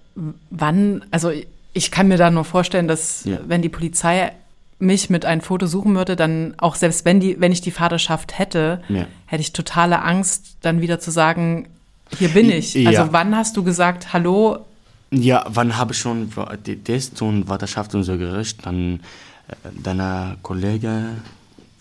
wann, 0.49 1.03
also 1.11 1.31
ich 1.73 1.91
kann 1.91 2.07
mir 2.07 2.17
da 2.17 2.31
nur 2.31 2.45
vorstellen, 2.45 2.87
dass 2.87 3.23
Ja. 3.25 3.39
wenn 3.47 3.61
die 3.61 3.69
Polizei 3.69 4.31
mich 4.79 5.09
mit 5.09 5.25
einem 5.25 5.41
Foto 5.41 5.65
suchen 5.67 5.95
würde, 5.95 6.15
dann 6.15 6.55
auch 6.57 6.75
selbst 6.75 7.05
wenn 7.05 7.19
die, 7.19 7.39
wenn 7.39 7.51
ich 7.51 7.61
die 7.61 7.71
Vaterschaft 7.71 8.37
hätte, 8.37 8.81
Ja. 8.89 9.05
hätte 9.25 9.41
ich 9.41 9.53
totale 9.53 10.01
Angst, 10.01 10.57
dann 10.61 10.81
wieder 10.81 10.99
zu 10.99 11.11
sagen, 11.11 11.67
hier 12.19 12.29
bin 12.29 12.49
ich. 12.49 12.73
Ja. 12.73 12.89
Also 13.01 13.13
wann 13.13 13.35
hast 13.35 13.55
du 13.57 13.63
gesagt, 13.63 14.13
hallo? 14.13 14.59
Ja, 15.11 15.45
wann 15.47 15.77
habe 15.77 15.93
ich 15.93 15.99
schon 15.99 16.29
Test 16.83 17.21
und 17.21 17.45
Vaterschaft 17.45 17.93
und 17.95 18.03
so 18.03 18.17
gerichtet, 18.17 18.65
dann 18.65 18.99
äh, 19.47 19.55
deine 19.83 20.37
Kollege, 20.41 21.09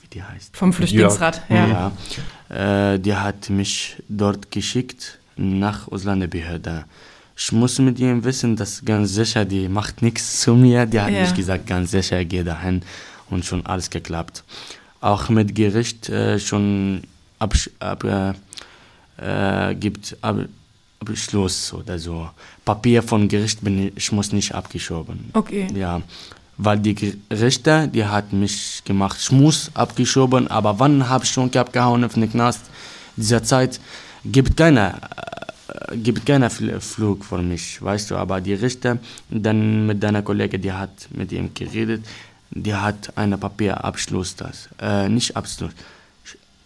wie 0.03 0.09
die 0.09 0.23
heißt? 0.23 0.55
Vom 0.57 0.73
Flüchtlingsrat, 0.73 1.43
ja. 1.49 1.91
Ja, 2.51 2.93
äh, 2.95 2.99
die 2.99 3.15
hat 3.15 3.49
mich 3.49 3.97
dort 4.09 4.51
geschickt 4.51 5.19
nach 5.37 5.89
Ausländerbehörde. 5.91 6.85
Ich 7.35 7.51
muss 7.53 7.79
mit 7.79 7.99
ihm 7.99 8.23
wissen, 8.23 8.55
dass 8.57 8.85
ganz 8.85 9.15
sicher, 9.15 9.47
die 9.47 9.67
macht 9.69 10.03
nichts 10.03 10.41
zu 10.43 10.55
mir. 10.55 10.85
Die 10.85 11.01
hat 11.01 11.11
Ja. 11.11 11.23
mich 11.23 11.35
gesagt, 11.35 11.67
ganz 11.67 11.91
sicher, 11.91 12.23
geh 12.27 12.43
dahin 12.45 12.83
und 13.31 13.45
schon 13.45 13.65
alles 13.67 13.89
geklappt. 13.91 14.45
auch 15.01 15.29
mit 15.31 15.55
Gericht 15.57 16.09
äh, 16.11 16.39
schon 16.39 17.03
absch 17.41 17.71
ab, 17.81 18.05
äh, 19.23 19.75
gibt 19.75 20.17
ab, 20.21 20.37
Abschluss 21.01 21.73
oder 21.73 21.99
so. 21.99 22.29
Papier 22.65 23.03
von 23.03 23.29
Gericht 23.29 23.63
bin 23.63 23.93
ich, 23.95 24.13
muss 24.13 24.33
nicht 24.33 24.55
abgeschoben. 24.55 25.31
Okay. 25.33 25.67
Ja, 25.75 26.03
weil 26.59 26.79
die 26.79 27.19
Richter, 27.31 27.87
die 27.87 28.05
hat 28.05 28.33
mich 28.33 28.83
gemacht, 28.85 29.19
ich 29.21 29.33
muss 29.33 29.71
abgeschoben, 29.75 30.49
aber 30.49 30.79
wann 30.79 31.09
habe 31.09 31.25
ich 31.25 31.31
schon 31.31 31.55
abgehauen 31.55 32.05
auf 32.05 32.15
den 32.15 32.31
Knast? 32.31 32.61
Dieser 33.17 33.43
Zeit 33.43 33.81
gibt 34.25 34.57
keiner, 34.57 35.01
äh, 35.91 35.97
gibt 35.97 36.25
keiner 36.25 36.51
Fl 36.51 36.81
Flug 36.81 37.25
für 37.25 37.39
mich, 37.39 37.83
weißt 37.83 38.11
du, 38.11 38.17
aber 38.17 38.41
die 38.41 38.55
Richter, 38.55 38.99
dann 39.29 39.87
mit 39.87 40.03
deiner 40.03 40.23
Kollege, 40.23 40.59
die 40.59 40.73
hat 40.73 41.09
mit 41.11 41.33
ihm 41.33 41.53
geredet, 41.53 42.05
die 42.51 42.75
hat 42.75 43.17
einen 43.17 43.41
Papierabschluss, 43.41 44.37
das, 44.37 44.69
äh, 44.81 45.09
nicht 45.09 45.37
Abschluss, 45.37 45.73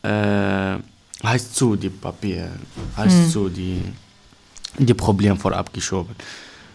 äh, 0.02 0.76
heißt 1.24 1.54
zu, 1.54 1.76
die 1.76 1.90
Papier, 1.90 2.50
heißt 2.96 3.24
Hm. 3.24 3.30
zu, 3.30 3.48
die, 3.48 3.82
die 4.78 4.94
Problem 4.94 5.36
vorab 5.38 5.72
geschoben. 5.72 6.14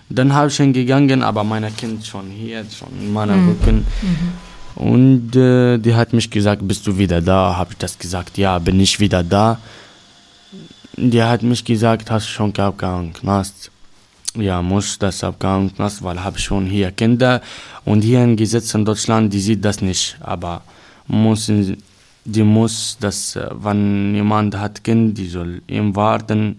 Dann 0.09 0.33
habe 0.33 0.49
ich 0.49 0.57
hingegangen, 0.57 1.23
aber 1.23 1.43
mein 1.43 1.73
Kind 1.75 2.05
schon 2.05 2.29
hier, 2.29 2.65
schon 2.69 2.89
in 2.99 3.13
meinem 3.13 3.47
Rücken. 3.47 3.85
Und 4.75 5.35
äh, 5.35 5.77
die 5.77 5.93
hat 5.95 6.11
mich 6.13 6.29
gesagt, 6.29 6.67
bist 6.67 6.85
du 6.87 6.97
wieder 6.97 7.21
da? 7.21 7.55
Habe 7.55 7.71
ich 7.71 7.77
das 7.77 7.97
gesagt, 7.97 8.37
ja, 8.37 8.59
bin 8.59 8.79
ich 8.79 8.99
wieder 8.99 9.23
da. 9.23 9.57
Die 10.97 11.23
hat 11.23 11.43
mich 11.43 11.63
gesagt, 11.63 12.11
hast 12.11 12.27
du 12.27 12.31
schon 12.31 12.55
abgehangen, 12.57 13.13
Knast? 13.13 13.71
Ja, 14.35 14.61
muss 14.61 14.97
das 14.97 15.23
abgehangen, 15.23 15.73
Knast, 15.75 16.03
weil 16.03 16.23
habe 16.23 16.39
schon 16.39 16.65
hier 16.65 16.91
Kinder. 16.91 17.41
Und 17.85 18.01
hier 18.01 18.19
ein 18.19 18.35
Gesetz 18.35 18.73
in 18.73 18.85
Deutschland, 18.85 19.33
die 19.33 19.39
sieht 19.39 19.63
das 19.63 19.81
nicht. 19.81 20.17
Aber 20.19 20.61
muss, 21.07 21.51
die 22.25 22.43
muss 22.43 22.97
das, 22.99 23.35
äh, 23.35 23.49
wenn 23.53 24.13
jemand 24.15 24.57
hat 24.57 24.83
Kind, 24.83 25.17
die 25.17 25.27
soll 25.27 25.61
ihm 25.67 25.95
warten, 25.95 26.57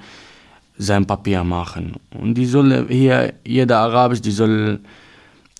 sein 0.78 1.06
Papier 1.06 1.44
machen. 1.44 1.94
Und 2.18 2.34
die 2.34 2.46
soll 2.46 2.86
hier, 2.88 3.34
jeder 3.44 3.78
Arabisch, 3.78 4.20
die 4.20 4.30
soll 4.32 4.80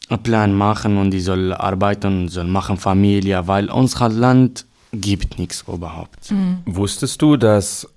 einen 0.08 0.22
Plan 0.22 0.54
machen 0.54 0.98
und 0.98 1.10
die 1.12 1.20
soll 1.20 1.52
arbeiten, 1.52 2.28
soll 2.28 2.44
machen 2.44 2.76
Familie, 2.76 3.46
weil 3.46 3.70
unser 3.70 4.08
Land 4.08 4.66
gibt 4.92 5.38
nichts 5.38 5.64
überhaupt. 5.68 6.32
Wusstest 6.66 7.22
du, 7.22 7.36
dass 7.36 7.88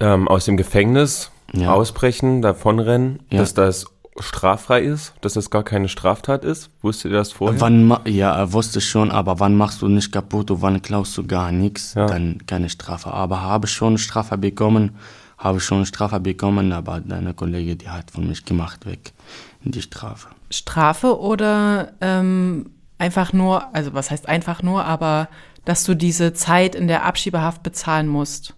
ähm, 0.00 0.26
aus 0.28 0.46
dem 0.46 0.56
Gefängnis 0.56 1.30
Ja. 1.52 1.72
ausbrechen, 1.72 2.42
davonrennen, 2.42 3.20
Ja. 3.30 3.38
dass 3.38 3.54
das 3.54 3.86
straffrei 4.20 4.82
ist, 4.82 5.12
dass 5.20 5.34
das 5.34 5.50
gar 5.50 5.62
keine 5.64 5.88
Straftat 5.88 6.44
ist? 6.44 6.70
Wusstet 6.82 7.12
ihr 7.12 7.18
das 7.18 7.32
vorher? 7.32 7.60
Wann, 7.60 7.84
ma- 7.86 8.00
ja, 8.06 8.34
er 8.34 8.52
wusste 8.52 8.80
schon, 8.80 9.10
aber 9.10 9.40
wann 9.40 9.56
machst 9.56 9.82
du 9.82 9.88
nicht 9.88 10.12
kaputt 10.12 10.50
und 10.50 10.62
wann 10.62 10.80
klaust 10.82 11.16
du 11.18 11.26
gar 11.26 11.50
nichts, 11.52 11.94
Ja. 11.94 12.06
dann 12.06 12.38
keine 12.46 12.68
Strafe. 12.68 13.12
Aber 13.12 13.42
habe 13.42 13.66
schon 13.66 13.98
Strafe 13.98 14.38
bekommen, 14.38 14.96
habe 15.38 15.60
schon 15.60 15.84
Strafe 15.86 16.20
bekommen, 16.20 16.72
aber 16.72 17.00
deine 17.00 17.34
Kollegin, 17.34 17.78
die 17.78 17.88
hat 17.88 18.10
von 18.10 18.28
mich 18.28 18.44
gemacht 18.44 18.86
weg, 18.86 19.12
die 19.64 19.82
Strafe. 19.82 20.28
Strafe 20.50 21.18
oder 21.18 21.92
ähm, 22.00 22.70
einfach 22.98 23.32
nur, 23.32 23.74
also 23.74 23.94
was 23.94 24.10
heißt 24.10 24.28
einfach 24.28 24.62
nur, 24.62 24.84
aber 24.84 25.28
dass 25.64 25.82
du 25.84 25.94
diese 25.94 26.34
Zeit 26.34 26.74
in 26.74 26.86
der 26.88 27.04
Abschiebehaft 27.04 27.62
bezahlen 27.62 28.06
musst. 28.06 28.54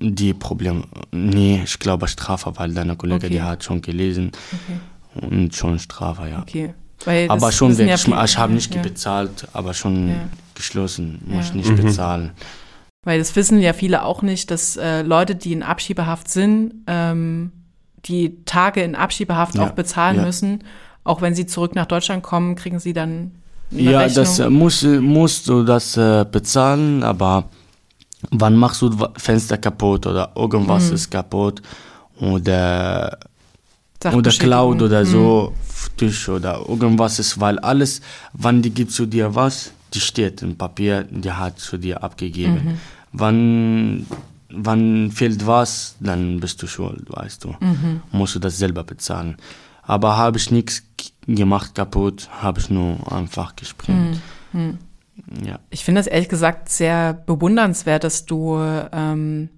Die 0.00 0.34
Problem, 0.34 0.84
nee, 1.12 1.62
ich 1.64 1.78
glaube 1.78 2.08
Strafe, 2.08 2.52
weil 2.56 2.72
deine 2.74 2.94
Kollegin, 2.96 3.24
Okay. 3.26 3.34
die 3.34 3.42
hat 3.42 3.64
schon 3.64 3.80
gelesen 3.80 4.32
und 5.14 5.54
schon 5.54 5.78
Strafe, 5.78 6.28
ja. 6.28 6.40
Okay. 6.42 6.74
Weil 7.04 7.30
Aber 7.30 7.50
schon 7.52 7.76
weg. 7.78 7.88
ja 7.88 7.94
ich 7.94 8.06
ich 8.06 8.38
habe 8.38 8.52
nicht 8.52 8.74
ja. 8.74 8.82
bezahlt, 8.82 9.48
aber 9.52 9.74
schon 9.74 10.08
Ja. 10.08 10.14
geschlossen. 10.54 11.20
Muss 11.26 11.36
Ja. 11.36 11.50
ich 11.50 11.54
nicht 11.54 11.70
Mhm. 11.70 11.76
bezahlen. 11.86 12.30
Weil 13.02 13.18
das 13.18 13.34
wissen 13.36 13.60
ja 13.60 13.72
viele 13.74 14.04
auch 14.04 14.22
nicht, 14.22 14.50
dass 14.50 14.76
äh, 14.76 15.02
Leute, 15.02 15.34
die 15.34 15.52
in 15.52 15.62
Abschiebehaft 15.62 16.28
sind, 16.30 16.74
ähm, 16.86 17.52
die 18.06 18.44
Tage 18.44 18.82
in 18.82 18.94
Abschiebehaft 18.94 19.54
Ja, 19.56 19.64
auch 19.66 19.70
bezahlen 19.72 20.16
ja. 20.16 20.22
müssen. 20.24 20.64
Auch 21.04 21.20
wenn 21.20 21.34
sie 21.34 21.46
zurück 21.46 21.74
nach 21.74 21.86
Deutschland 21.86 22.22
kommen, 22.22 22.54
kriegen 22.56 22.78
sie 22.78 22.92
dann 22.94 23.32
eine 23.70 23.80
Ja, 23.82 23.98
Rechnung. 24.00 24.24
das 24.24 24.38
äh, 24.38 24.48
muss, 24.50 24.82
musst 24.82 25.48
du 25.48 25.62
das 25.64 25.96
äh, 25.98 26.24
bezahlen, 26.30 27.02
aber 27.02 27.44
wann 28.30 28.56
machst 28.56 28.82
du 28.82 28.90
Fenster 29.16 29.58
kaputt 29.58 30.06
oder 30.06 30.32
irgendwas 30.36 30.88
Mhm. 30.88 30.94
ist 30.94 31.10
kaputt 31.10 31.62
oder, 32.20 33.18
oder 34.12 34.30
klaut 34.30 34.82
oder 34.82 35.00
Mhm. 35.02 35.06
so, 35.08 35.52
Tisch 35.96 36.28
oder 36.28 36.60
irgendwas 36.68 37.18
ist, 37.18 37.40
weil 37.40 37.58
alles, 37.60 38.00
wann 38.32 38.62
die 38.62 38.70
gibt 38.70 38.90
zu 38.92 39.06
dir 39.06 39.34
was, 39.34 39.72
die 39.92 40.00
steht 40.00 40.42
im 40.42 40.56
Papier, 40.56 41.04
die 41.04 41.30
hat 41.30 41.58
zu 41.58 41.76
dir 41.78 42.02
abgegeben. 42.02 42.54
Mhm. 42.64 42.78
Wann, 43.12 44.06
wann 44.50 45.10
fehlt 45.12 45.46
was, 45.46 45.94
dann 46.00 46.40
bist 46.40 46.60
du 46.62 46.66
schuld, 46.66 47.04
weißt 47.08 47.44
du. 47.44 47.54
Mhm. 47.60 48.02
Musst 48.10 48.34
du 48.34 48.38
das 48.40 48.58
selber 48.58 48.82
bezahlen. 48.82 49.36
Aber 49.82 50.16
habe 50.16 50.38
ich 50.38 50.50
nichts 50.50 50.82
gemacht 51.26 51.74
kaputt, 51.74 52.28
habe 52.40 52.58
ich 52.60 52.70
nur 52.70 53.12
einfach 53.12 53.54
gesprengt. 53.54 54.18
Ja. 55.44 55.58
Ich 55.70 55.84
finde 55.84 56.00
das 56.00 56.06
ehrlich 56.06 56.28
gesagt 56.28 56.68
sehr 56.68 57.12
bewundernswert, 57.14 58.04
dass 58.04 58.26
du, 58.26 58.58
ähm, 58.58 59.48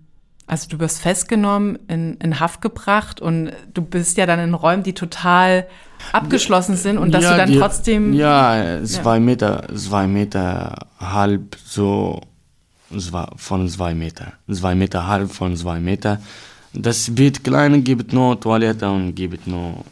also 0.47 0.69
du 0.69 0.79
wirst 0.79 1.01
festgenommen, 1.01 1.79
in, 1.89 2.15
in 2.19 2.39
Haft 2.41 2.61
gebracht 2.61 3.21
und 3.21 3.53
du 3.75 3.83
bist 3.83 4.17
ja 4.17 4.27
dann 4.27 4.39
in 4.39 4.55
Räumen, 4.55 4.83
die 4.83 4.95
total 4.95 5.67
abgeschlossen 6.13 6.77
sind 6.77 6.99
und 6.99 7.13
dass 7.13 7.25
ja, 7.25 7.33
du 7.33 7.37
dann 7.39 7.51
die- 7.51 7.59
trotzdem. 7.59 8.13
Ja, 8.13 8.83
zwei 8.85 9.19
Meter, 9.19 9.67
zwei 9.75 10.07
Meter 10.07 10.87
halb 11.01 11.57
so, 11.65 12.21
zwei, 12.97 13.27
von 13.37 13.69
zwei 13.69 13.95
Meter. 13.95 14.33
Zwei 14.51 14.75
Meter 14.75 15.07
halb 15.07 15.33
von 15.33 15.57
zwei 15.57 15.81
Meter. 15.81 16.21
Das 16.73 17.17
wird 17.17 17.43
klein, 17.43 17.83
gibt 17.83 18.13
nur 18.13 18.39
Toilette 18.39 18.89
und 18.91 19.15
gibt 19.15 19.47
nur 19.47 19.85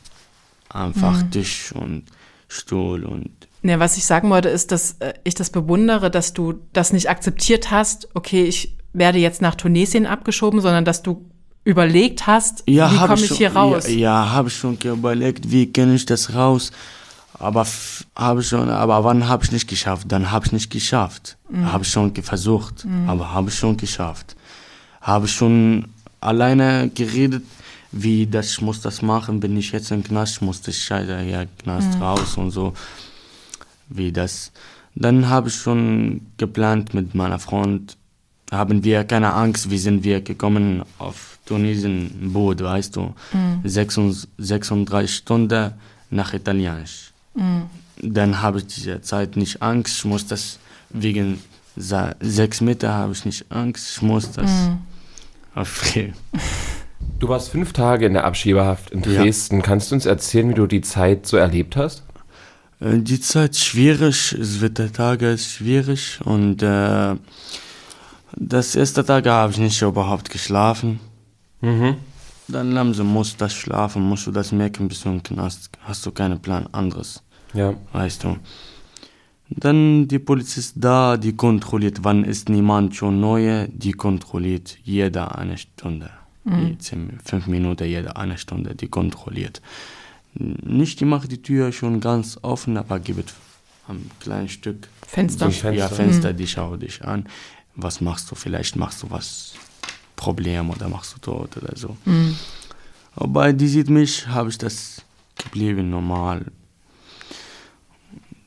einfach 0.69 1.23
Mhm. 1.23 1.31
Tisch 1.31 1.73
und 1.73 2.05
Stuhl 2.49 3.05
und 3.05 3.31
Ne, 3.65 3.81
was 3.81 3.97
ich 3.97 4.05
sagen 4.05 4.29
wollte, 4.29 4.51
ist, 4.51 4.73
dass 4.73 4.97
äh, 4.99 5.15
ich 5.25 5.35
das 5.35 5.49
bewundere, 5.49 6.11
dass 6.11 6.35
du 6.35 6.61
das 6.75 6.93
nicht 6.93 7.09
akzeptiert 7.09 7.71
hast, 7.71 8.09
okay, 8.13 8.45
ich 8.45 8.77
werde 8.93 9.19
jetzt 9.19 9.41
nach 9.41 9.55
Tunesien 9.55 10.05
abgeschoben, 10.05 10.61
sondern 10.61 10.85
dass 10.85 11.03
du 11.03 11.25
überlegt 11.65 12.27
hast, 12.27 12.63
Ja, 12.69 12.93
wie 12.93 12.99
komme 12.99 13.15
ich 13.23 13.29
schon- 13.29 13.37
hier 13.39 13.57
raus? 13.57 13.89
Ja, 13.89 13.95
ja 13.95 14.31
habe 14.33 14.49
ich 14.49 14.57
schon 14.59 14.77
überlegt, 14.85 15.51
wie 15.51 15.73
kann 15.73 15.95
ich 15.95 16.05
das 16.05 16.35
raus? 16.35 16.73
Aber 17.39 17.67
habe 18.15 18.43
ich 18.43 18.49
schon, 18.49 18.69
aber 18.69 19.03
wann 19.03 19.29
habe 19.29 19.45
ich 19.45 19.51
nicht 19.51 19.67
geschafft? 19.67 20.13
Dann 20.13 20.31
habe 20.31 20.45
ich 20.45 20.53
nicht 20.53 20.71
geschafft. 20.71 21.39
Mhm. 21.49 21.73
Habe 21.73 21.85
ich 21.85 21.91
schon 21.91 22.15
versucht, 22.15 22.87
aber 23.07 23.33
habe 23.33 23.49
ich 23.49 23.55
schon 23.59 23.79
geschafft. 23.79 24.37
Habe 25.01 25.25
ich 25.25 25.33
schon 25.33 25.87
alleine 26.21 26.91
geredet, 26.95 27.43
wie 27.93 28.27
das 28.27 28.51
ich 28.51 28.61
muss 28.61 28.83
das 28.83 29.01
machen, 29.01 29.41
bin 29.41 29.57
ich 29.57 29.73
jetzt 29.73 29.91
im 29.91 30.05
Knast, 30.05 30.35
ich 30.37 30.41
muss 30.43 30.61
das 30.61 30.77
Scheiße 30.77 31.19
hier 31.21 31.49
Knast 31.63 31.95
Mhm. 31.97 32.03
raus 32.03 32.37
und 32.37 32.51
so, 32.51 32.75
wie 33.89 34.13
das. 34.13 34.53
Dann 34.95 35.29
habe 35.29 35.49
ich 35.49 35.55
schon 35.57 36.21
geplant 36.37 36.95
mit 36.95 37.15
meiner 37.15 37.39
Freund, 37.39 37.97
haben 38.51 38.85
wir 38.85 39.05
keine 39.05 39.33
Angst, 39.35 39.71
wie 39.71 39.79
sind 39.79 40.05
wir 40.05 40.21
gekommen 40.21 40.83
auf 40.99 41.39
Tunesien 41.47 42.31
Boot, 42.33 42.63
weißt 42.63 42.95
du, 42.97 43.15
Mhm. 43.33 43.61
36, 43.65 44.29
36 44.39 45.15
Stunden 45.17 45.73
nach 46.11 46.33
Italienisch. 46.33 47.13
Mhm. 47.35 47.63
Dann 48.03 48.41
habe 48.43 48.59
ich 48.59 48.67
diese 48.67 49.01
Zeit 49.03 49.37
nicht 49.37 49.63
Angst, 49.63 49.99
ich 49.99 50.05
muss 50.05 50.27
das 50.27 50.59
wegen 50.91 51.41
sechs 51.77 52.61
Meter 52.61 52.93
habe 52.95 53.13
ich 53.13 53.25
nicht 53.25 53.51
Angst, 53.51 53.97
ich 53.97 54.03
muss 54.03 54.31
das 54.31 54.51
Mhm. 54.51 54.79
aufgeben. 55.55 56.15
Du 57.19 57.29
warst 57.29 57.51
fünf 57.51 57.73
Tage 57.73 58.07
in 58.07 58.15
der 58.15 58.25
Abschiebehaft 58.25 58.91
in 58.91 59.03
Ja. 59.03 59.23
Dresden. 59.23 59.63
Kannst 59.63 59.91
du 59.91 59.95
uns 59.95 60.05
erzählen, 60.05 60.49
wie 60.51 60.55
du 60.55 60.67
die 60.67 60.81
Zeit 60.81 61.27
so 61.27 61.37
erlebt 61.37 61.77
hast? 61.77 62.03
Äh, 62.81 62.99
Die 62.99 63.21
Zeit 63.21 63.57
schwierig, 63.57 64.33
es 64.33 64.61
wird 64.61 64.79
der 64.79 64.93
Tage 64.93 65.31
ist 65.31 65.51
schwierig 65.51 66.21
und 66.25 66.63
äh, 66.63 67.15
das 68.37 68.75
erste 68.75 69.05
Tag 69.05 69.27
habe 69.27 69.53
ich 69.53 69.59
nicht 69.59 69.81
überhaupt 69.83 70.31
geschlafen. 70.31 71.01
Mhm. 71.61 71.97
Dann 72.49 72.73
langsam 72.73 73.07
musst 73.07 73.35
du 73.35 73.45
das 73.45 73.55
schlafen, 73.55 74.03
musst 74.03 74.27
du 74.27 74.31
das 74.31 74.53
merken, 74.53 74.89
bis 74.89 75.03
du 75.03 75.09
im 75.09 75.23
Knast 75.23 75.71
hast 75.83 76.05
du 76.05 76.11
keinen 76.11 76.41
Plan 76.41 76.67
anderes, 76.73 77.23
Ja. 77.55 77.75
weißt 77.93 78.25
du. 78.25 78.37
Dann 79.51 80.09
die 80.09 80.19
Polizist 80.19 80.75
da, 80.77 81.17
die 81.17 81.35
kontrolliert, 81.37 81.99
wann 82.03 82.25
ist 82.25 82.49
niemand 82.49 82.97
schon 82.97 83.21
neu, 83.21 83.69
die 83.69 83.93
kontrolliert 83.93 84.77
jeder 84.83 85.39
eine 85.39 85.57
Stunde. 85.59 86.11
Die 86.47 86.77
zehn, 86.77 87.19
fünf 87.25 87.47
Minuten, 87.47 87.85
jede 87.87 88.17
eine 88.17 88.37
Stunde, 88.37 88.75
die 88.75 88.89
kontrolliert. 88.89 89.63
Nicht, 90.35 91.01
die 91.01 91.05
macht 91.05 91.31
die 91.31 91.43
Tür 91.43 91.73
schon 91.73 92.01
ganz 92.01 92.39
offen, 92.43 92.77
aber 92.77 92.99
gibt 92.99 93.33
ein 93.89 94.11
kleines 94.21 94.53
Stück 94.53 94.89
Fenster. 95.07 95.51
So 95.51 95.69
ein 95.69 95.75
ja, 95.75 95.87
Fenster. 95.89 96.05
Fenster, 96.05 96.33
die 96.33 96.47
schauen 96.47 96.81
dich 96.81 97.05
an. 97.05 97.29
Was 97.77 98.01
machst 98.01 98.31
du? 98.31 98.35
Vielleicht 98.35 98.77
machst 98.77 99.03
du 99.03 99.11
was 99.11 99.55
Problem 100.17 100.71
oder 100.71 100.89
machst 100.89 101.15
du 101.15 101.21
tot 101.21 101.57
oder 101.57 101.77
so. 101.77 101.97
Mhm. 102.05 102.37
Aber 103.17 103.53
die 103.53 103.69
sieht 103.69 103.91
mich, 103.91 104.27
habe 104.27 104.49
ich 104.49 104.59
das 104.59 105.03
geblieben 105.37 105.91
normal. 105.91 106.47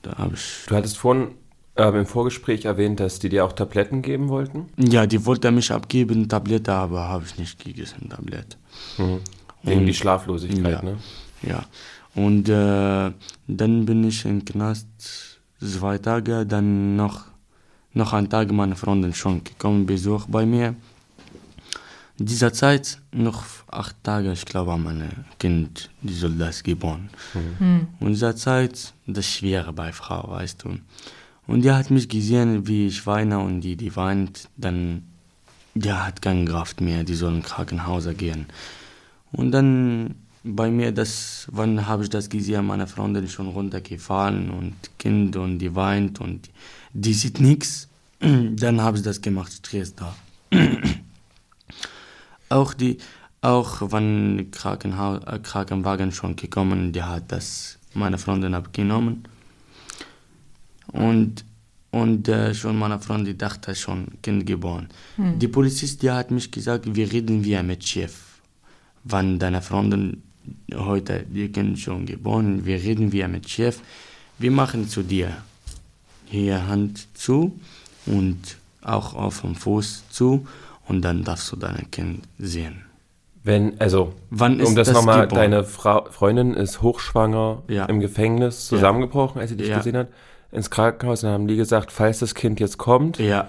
Da 0.02 0.18
habe 0.18 0.36
ich. 0.36 0.66
Du 0.68 0.76
hattest 0.76 0.98
vorhin 0.98 1.30
ähm, 1.76 1.96
im 1.96 2.06
Vorgespräch 2.06 2.66
erwähnt, 2.66 3.00
dass 3.00 3.20
die 3.20 3.30
dir 3.30 3.46
auch 3.46 3.54
Tabletten 3.54 4.02
geben 4.02 4.30
wollten. 4.30 4.66
Ja, 4.78 5.06
die 5.06 5.26
wollte 5.26 5.52
mich 5.52 5.72
abgeben, 5.72 6.28
Tablette, 6.28 6.74
aber 6.74 7.08
habe 7.08 7.26
ich 7.26 7.38
nicht 7.38 7.64
gegessen, 7.64 8.10
Tablette. 8.10 8.58
Mhm. 8.98 9.20
Wegen 9.64 9.80
Und- 9.82 9.86
die 9.86 9.94
Schlaflosigkeit, 9.94 10.72
ja. 10.72 10.82
ne? 10.82 10.98
Ja. 11.42 11.66
Und 12.16 12.50
äh, 12.50 13.12
dann 13.48 13.86
bin 13.86 14.04
ich 14.04 14.26
im 14.26 14.44
Knast 14.44 14.88
zwei 15.60 15.98
Tage, 15.98 16.46
dann 16.46 16.96
noch, 16.96 17.26
noch 17.94 18.14
ein 18.14 18.30
Tag 18.30 18.52
meine 18.52 18.76
Freundin 18.76 19.14
schon 19.14 19.44
gekommen, 19.44 19.86
Besuch 19.86 20.26
bei 20.28 20.46
mir. 20.46 20.76
In 22.20 22.26
dieser 22.26 22.52
Zeit 22.52 23.00
noch 23.12 23.44
acht 23.68 23.96
Tage, 24.04 24.32
ich 24.32 24.46
glaube, 24.46 24.76
mein 24.78 25.26
Kind, 25.38 25.92
die 26.02 26.16
soll 26.16 26.32
das 26.32 26.64
geboren. 26.64 27.10
Und 28.00 28.08
in 28.08 28.14
dieser 28.14 28.36
Zeit, 28.36 28.94
das 29.06 29.28
Schwere 29.28 29.72
bei 29.72 29.94
Frau, 29.94 30.32
weißt 30.32 30.64
du. 30.64 30.80
Und 31.46 31.62
die 31.62 31.72
hat 31.72 31.92
mich 31.92 32.10
gesehen, 32.10 32.68
wie 32.68 32.88
ich 32.88 33.06
weine 33.06 33.40
und 33.40 33.62
die, 33.62 33.76
die 33.76 33.96
weint, 33.96 34.50
dann, 34.58 35.04
die 35.76 35.92
hat 35.92 36.22
keine 36.22 36.46
Kraft 36.46 36.82
mehr, 36.82 37.04
die 37.04 37.14
soll 37.14 37.36
ins 37.36 37.46
Krankenhaus 37.46 38.08
gehen. 38.18 38.48
Und 39.32 39.52
dann 39.52 40.16
bei 40.44 40.72
mir, 40.72 40.92
das, 40.92 41.48
wann 41.52 41.88
habe 41.88 42.04
ich 42.04 42.10
das 42.10 42.30
gesehen, 42.30 42.66
meine 42.66 42.88
Freundin 42.88 43.24
ist 43.24 43.34
schon 43.34 43.48
runtergefallen 43.48 44.50
und 44.50 44.76
Kind 44.98 45.36
und 45.36 45.60
die 45.60 45.76
weint 45.76 46.20
und 46.20 46.50
die 46.94 47.14
sieht 47.14 47.40
nichts. 47.40 47.88
Dann 48.20 48.82
habe 48.82 48.98
ich 48.98 49.04
das 49.04 49.22
gemacht, 49.22 49.52
Stress 49.52 49.94
da. 49.96 50.16
auch 52.50 52.74
die, 52.74 52.98
auch 53.42 53.92
wenn 53.92 54.50
Krankenhaus, 54.52 55.24
äh, 55.26 55.40
Krankenwagen 55.40 56.12
schon 56.12 56.36
gekommen, 56.36 56.94
die 56.94 57.04
hat 57.04 57.32
das 57.32 57.78
meine 57.94 58.18
Freundin 58.18 58.54
abgenommen. 58.54 59.24
Und, 60.92 61.46
und 61.92 62.28
äh, 62.28 62.54
schon 62.54 62.80
meine 62.80 63.00
Freundin 63.00 63.38
dachte 63.38 63.76
schon, 63.76 64.08
Kind 64.22 64.46
geboren. 64.46 64.88
Die 65.18 65.48
Polizist, 65.48 66.02
die 66.02 66.12
hat 66.12 66.32
mich 66.32 66.52
gesagt, 66.52 66.96
wir 66.96 67.12
reden 67.12 67.44
wir 67.44 67.62
mit 67.64 67.88
Chef. 67.88 68.16
Wann 69.04 69.40
deine 69.40 69.62
Freundin 69.62 70.24
heute 70.76 71.26
ihr 71.34 71.52
Kind 71.52 71.80
schon 71.80 72.06
geboren, 72.06 72.66
wir 72.66 72.76
reden 72.78 73.12
wir 73.12 73.28
mit 73.28 73.50
Chef. 73.50 73.80
Wir 74.40 74.52
machen 74.52 74.88
zu 74.88 75.04
dir 75.04 75.30
hier 76.26 76.68
Hand 76.68 77.08
zu 77.18 77.60
und 78.06 78.58
auch 78.82 79.14
auf 79.16 79.42
dem 79.42 79.56
Fuß 79.56 80.04
zu 80.10 80.46
und 80.88 81.02
dann 81.02 81.24
darfst 81.24 81.52
du 81.52 81.56
dein 81.56 81.90
Kind 81.92 82.24
sehen. 82.38 82.84
Wenn, 83.44 83.80
also, 83.80 84.14
Wann 84.30 84.60
ist 84.60 84.68
um 84.68 84.76
das, 84.76 84.88
das 84.88 84.96
nochmal, 84.96 85.22
geboren? 85.22 85.52
deine 85.52 85.64
Frau, 85.64 86.06
Freundin 86.12 86.54
ist 86.54 86.82
hochschwanger 86.82 87.64
Ja. 87.70 87.86
im 87.86 88.00
Gefängnis 88.02 88.68
zusammengebrochen, 88.68 89.40
als 89.40 89.52
sie 89.52 89.58
dich 89.58 89.70
Ja. 89.70 89.78
gesehen 89.78 89.96
hat, 89.96 90.10
ins 90.52 90.70
Krankenhaus 90.70 91.24
und 91.24 91.30
haben 91.30 91.48
die 91.48 91.56
gesagt, 91.56 91.92
falls 91.92 92.20
das 92.20 92.36
Kind 92.36 92.60
jetzt 92.60 92.78
kommt, 92.78 93.20
Ja. 93.20 93.48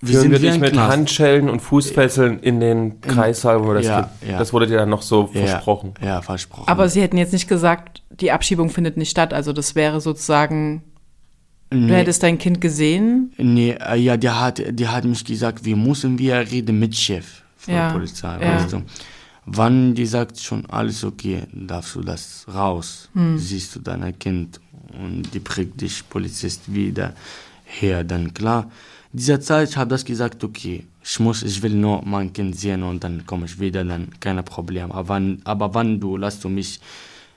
Wir 0.00 0.22
wie 0.30 0.38
dich 0.38 0.52
ein 0.52 0.60
mit 0.60 0.72
Knast. 0.72 0.92
Handschellen 0.92 1.48
und 1.48 1.60
Fußfesseln 1.60 2.40
in 2.40 2.60
den 2.60 3.00
Kreissaal, 3.00 3.62
wo 3.62 3.68
wir 3.68 3.74
das 3.74 3.86
Ja, 3.86 4.02
Kind, 4.20 4.30
ja. 4.30 4.38
das 4.38 4.52
wurde 4.52 4.66
dir 4.66 4.76
dann 4.76 4.90
noch 4.90 5.02
so 5.02 5.30
Ja, 5.32 5.46
versprochen. 5.46 5.94
Ja, 6.02 6.20
versprochen. 6.22 6.68
Aber 6.68 6.88
sie 6.88 7.00
hätten 7.02 7.16
jetzt 7.16 7.32
nicht 7.32 7.48
gesagt, 7.48 8.02
die 8.10 8.30
Abschiebung 8.32 8.70
findet 8.70 8.96
nicht 8.96 9.10
statt. 9.10 9.32
Also 9.32 9.52
das 9.52 9.74
wäre 9.74 10.00
sozusagen, 10.00 10.82
du 11.70 11.78
nee, 11.78 11.94
hättest 11.94 12.22
dein 12.22 12.38
Kind 12.38 12.60
gesehen. 12.60 13.32
nee, 13.38 13.70
äh, 13.80 13.96
ja, 13.96 14.16
die 14.16 14.28
hat, 14.30 14.62
die 14.78 14.88
hat 14.88 15.04
mich 15.04 15.24
gesagt, 15.24 15.64
wir 15.64 15.76
müssen 15.76 16.18
wir 16.18 16.36
reden 16.36 16.78
mit 16.78 16.94
Chef 16.94 17.42
von 17.56 17.74
Ja, 17.74 17.88
der 17.88 17.94
Polizei, 17.94 18.38
ja. 18.40 18.54
weißt 18.56 18.72
du. 18.74 18.82
Wann 19.48 19.94
die 19.94 20.06
sagt 20.06 20.40
schon 20.40 20.66
alles 20.66 21.04
okay, 21.04 21.42
darfst 21.52 21.94
du 21.94 22.00
das 22.02 22.44
raus, 22.52 23.08
Hm. 23.14 23.38
siehst 23.38 23.76
du 23.76 23.80
dein 23.80 24.18
Kind 24.18 24.60
und 24.98 25.22
die 25.32 25.38
bringt 25.38 25.80
dich 25.80 26.02
Polizist 26.10 26.72
wieder 26.74 27.14
her, 27.64 28.02
dann 28.04 28.34
klar. 28.34 28.70
Dieser 29.18 29.40
Zeit 29.40 29.70
ich 29.70 29.76
habe 29.78 29.88
das 29.88 30.04
gesagt, 30.04 30.44
okay, 30.44 30.84
ich 31.02 31.18
muss, 31.20 31.42
ich 31.42 31.62
will 31.62 31.72
nur 31.72 32.04
mein 32.04 32.34
Kind 32.34 32.54
sehen 32.54 32.82
und 32.82 33.02
dann 33.02 33.24
komme 33.24 33.46
ich 33.46 33.58
wieder, 33.58 33.82
dann 33.82 34.10
kein 34.20 34.44
Problem. 34.44 34.92
Aber 34.92 35.08
wann, 35.08 35.40
aber 35.44 35.72
wann 35.72 35.98
du 35.98 36.18
lässt 36.18 36.44
du 36.44 36.50
mich 36.50 36.80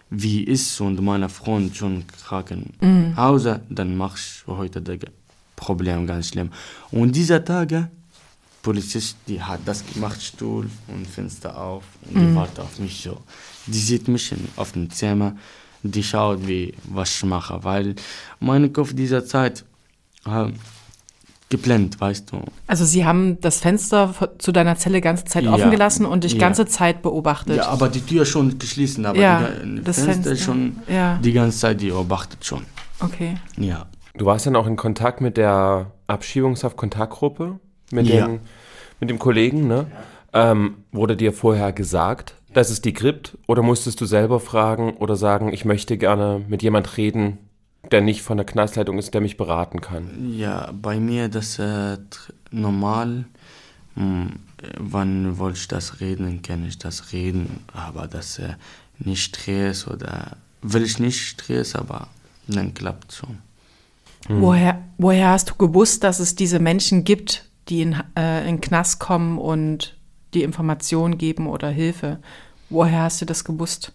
wie 0.10 0.44
ist 0.44 0.82
und 0.82 1.02
meine 1.02 1.30
Freund 1.30 1.74
schon 1.78 2.04
Krankenhause, 2.26 3.62
dann 3.70 3.96
mach 3.96 4.18
ich 4.18 4.44
heute 4.46 4.82
das 4.82 4.98
Problem 5.56 6.06
ganz 6.06 6.28
schlimm. 6.28 6.50
Und 6.92 7.15
dieser 7.15 7.46
Tage, 7.46 7.89
Polizist, 8.62 9.15
die 9.30 9.42
hat 9.42 9.62
das 9.63 9.86
gemacht, 9.94 10.22
Stuhl 10.22 10.70
und 10.89 11.08
Fenster 11.08 11.58
auf 11.58 11.86
und 12.02 12.20
die 12.20 12.36
wartet 12.36 12.60
auf 12.60 12.78
mich 12.80 13.02
so. 13.04 13.22
Die 13.68 13.80
sieht 13.80 14.10
mich 14.10 14.34
in, 14.34 14.50
auf 14.58 14.74
dem 14.74 14.89
Zimmer, 14.89 15.38
die 15.82 16.04
schaut, 16.04 16.46
wie, 16.46 16.74
was 16.84 17.15
ich 17.15 17.24
mache, 17.24 17.63
weil 17.63 17.96
mein 18.42 18.74
Kopf 18.74 18.94
dieser 18.94 19.26
Zeit 19.26 19.63
äh, 20.26 20.52
geplant, 21.50 22.00
weißt 22.00 22.32
du. 22.32 22.42
Also 22.68 22.86
sie 22.86 23.06
haben 23.06 23.40
das 23.42 23.60
Fenster 23.60 24.14
zu 24.38 24.52
deiner 24.52 24.76
Zelle 24.76 25.02
ganze 25.02 25.26
Zeit 25.26 25.44
Ja. 25.46 25.54
offen 25.54 25.72
gelassen 25.72 26.06
und 26.06 26.24
dich 26.24 26.34
Ja. 26.34 26.40
ganze 26.40 26.66
Zeit 26.68 27.02
beobachtet. 27.02 27.58
Ja, 27.58 27.68
aber 27.70 27.90
die 27.90 28.02
Tür 28.02 28.26
schon 28.26 28.60
geschlossen, 28.60 29.06
aber 29.06 29.18
Ja, 29.20 29.48
die, 29.64 29.76
das 29.82 29.98
das 29.98 30.06
Fenster, 30.06 30.24
Fenster. 30.30 30.46
schon 30.46 30.76
Ja. 30.88 31.18
die 31.24 31.34
ganze 31.34 31.58
Zeit, 31.58 31.82
die 31.82 31.90
beobachtet 31.90 32.46
schon. 32.46 32.62
Okay. 33.00 33.36
Ja. 33.58 33.88
Du 34.16 34.26
warst 34.26 34.46
dann 34.46 34.56
auch 34.56 34.68
in 34.68 34.76
Kontakt 34.76 35.22
mit 35.22 35.38
der 35.38 35.92
Abschiebungshaft-Kontaktgruppe, 36.08 37.60
mit, 37.92 38.08
Ja. 38.08 38.28
den, 38.28 38.40
mit 39.00 39.10
dem 39.10 39.20
Kollegen, 39.20 39.68
ne? 39.68 39.88
Ähm, 40.34 40.76
wurde 40.92 41.16
dir 41.18 41.34
vorher 41.34 41.72
gesagt, 41.74 42.36
dass 42.54 42.70
es 42.70 42.82
die 42.82 42.94
gibt 42.94 43.38
oder 43.48 43.64
musstest 43.64 44.00
du 44.02 44.06
selber 44.06 44.40
fragen 44.40 44.94
oder 44.98 45.16
sagen, 45.16 45.52
ich 45.54 45.66
möchte 45.66 45.98
gerne 45.98 46.42
mit 46.48 46.62
jemand 46.62 46.98
reden, 46.98 47.38
der 47.92 48.02
nicht 48.02 48.22
von 48.22 48.38
der 48.38 48.46
Knastleitung 48.46 48.98
ist, 48.98 49.13
der 49.13 49.22
mich 49.22 49.38
beraten 49.38 49.82
kann? 49.82 50.34
Ja, 50.34 50.72
bei 50.74 51.00
mir 51.00 51.30
das 51.30 51.60
äh, 51.60 51.98
normal. 52.52 53.26
Hm, 53.96 54.39
wann 54.78 55.38
wollte 55.38 55.60
ich 55.60 55.68
das 55.68 56.00
reden, 56.00 56.42
kann 56.42 56.65
ich 56.65 56.78
das 56.78 57.12
reden, 57.12 57.63
aber 57.74 58.08
das 58.08 58.39
äh, 58.39 58.56
nicht 59.00 59.24
Stress 59.24 59.88
oder 59.88 60.38
will 60.62 60.84
ich 60.84 61.00
nicht 61.00 61.20
Stress, 61.20 61.76
aber 61.76 62.08
dann 62.48 62.74
klappt 62.74 63.13
schon. 63.13 63.39
Woher, 64.28 64.84
woher 64.98 65.30
hast 65.30 65.50
du 65.50 65.56
gewusst, 65.56 66.04
dass 66.04 66.20
es 66.20 66.36
diese 66.36 66.60
Menschen 66.60 67.04
gibt, 67.04 67.46
die 67.70 67.82
in, 67.82 67.94
äh, 68.15 68.42
in 68.42 68.58
den 68.58 68.62
Knast 68.62 69.00
kommen 69.00 69.38
und 69.38 69.96
die 70.34 70.44
Informationen 70.44 71.18
geben 71.18 71.48
oder 71.48 71.70
Hilfe? 71.70 72.20
Woher 72.70 73.04
hast 73.04 73.22
du 73.22 73.26
das 73.26 73.44
gewusst? 73.44 73.94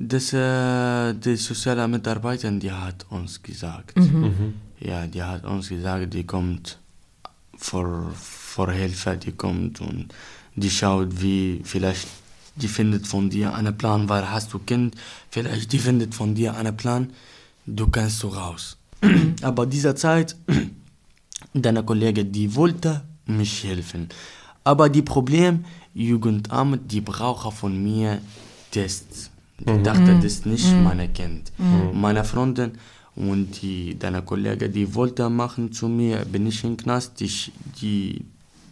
Das, 0.00 0.32
äh, 0.32 1.14
die 1.14 1.36
soziale 1.36 1.88
Mitarbeiterin, 1.88 2.60
die 2.60 2.70
hat 2.70 3.04
uns 3.10 3.42
gesagt. 3.42 3.98
Ja, 4.80 5.06
die 5.06 5.22
hat 5.22 5.44
uns 5.44 5.68
gesagt, 5.68 6.14
die 6.14 6.24
kommt 6.24 6.78
vor, 7.56 8.12
vor 8.14 8.70
Hilfe, 8.70 9.16
die 9.16 9.32
kommt 9.32 9.80
und 9.80 10.14
die 10.54 10.70
schaut, 10.70 11.20
wie 11.20 11.60
vielleicht 11.64 12.06
die 12.54 12.68
findet 12.68 13.06
von 13.06 13.30
dir 13.30 13.54
einen 13.54 13.76
Plan, 13.76 14.08
weil 14.08 14.30
hast 14.30 14.52
du 14.52 14.58
Kind, 14.58 14.94
vielleicht 15.30 15.72
die 15.72 15.78
findet 15.78 16.14
von 16.14 16.34
dir 16.34 16.56
einen 16.56 16.76
Plan, 16.76 17.12
du 17.66 17.88
kannst 17.88 18.18
so 18.18 18.28
raus. 18.28 18.76
Aber 19.42 19.66
dieser 19.66 19.94
Zeit, 19.94 20.36
deine 21.54 21.82
Kollege, 21.84 22.24
die 22.24 22.54
wollte 22.54 23.02
mich 23.26 23.64
helfen. 23.64 24.08
Aber 24.64 24.88
die 24.88 25.02
Problem, 25.02 25.64
Jugendamt, 25.94 26.90
die 26.90 27.00
brauchen 27.00 27.52
von 27.52 27.82
mir 27.82 28.20
Tests. 28.70 29.30
Die 29.60 29.82
dachte, 29.82 30.14
das 30.14 30.24
ist 30.24 30.46
nicht 30.46 30.72
mein 30.82 31.12
Kind. 31.12 31.52
Meine 31.92 32.24
Freundin 32.24 32.72
und 33.16 33.60
die, 33.60 33.98
deine 33.98 34.22
Kollege, 34.22 34.68
die 34.70 34.94
wollte 34.94 35.28
machen 35.28 35.72
zu 35.72 35.88
mir, 35.88 36.24
bin 36.24 36.46
ich 36.46 36.62
im 36.62 36.76
Knast, 36.76 37.18
die, 37.18 37.30
die, 37.80 38.24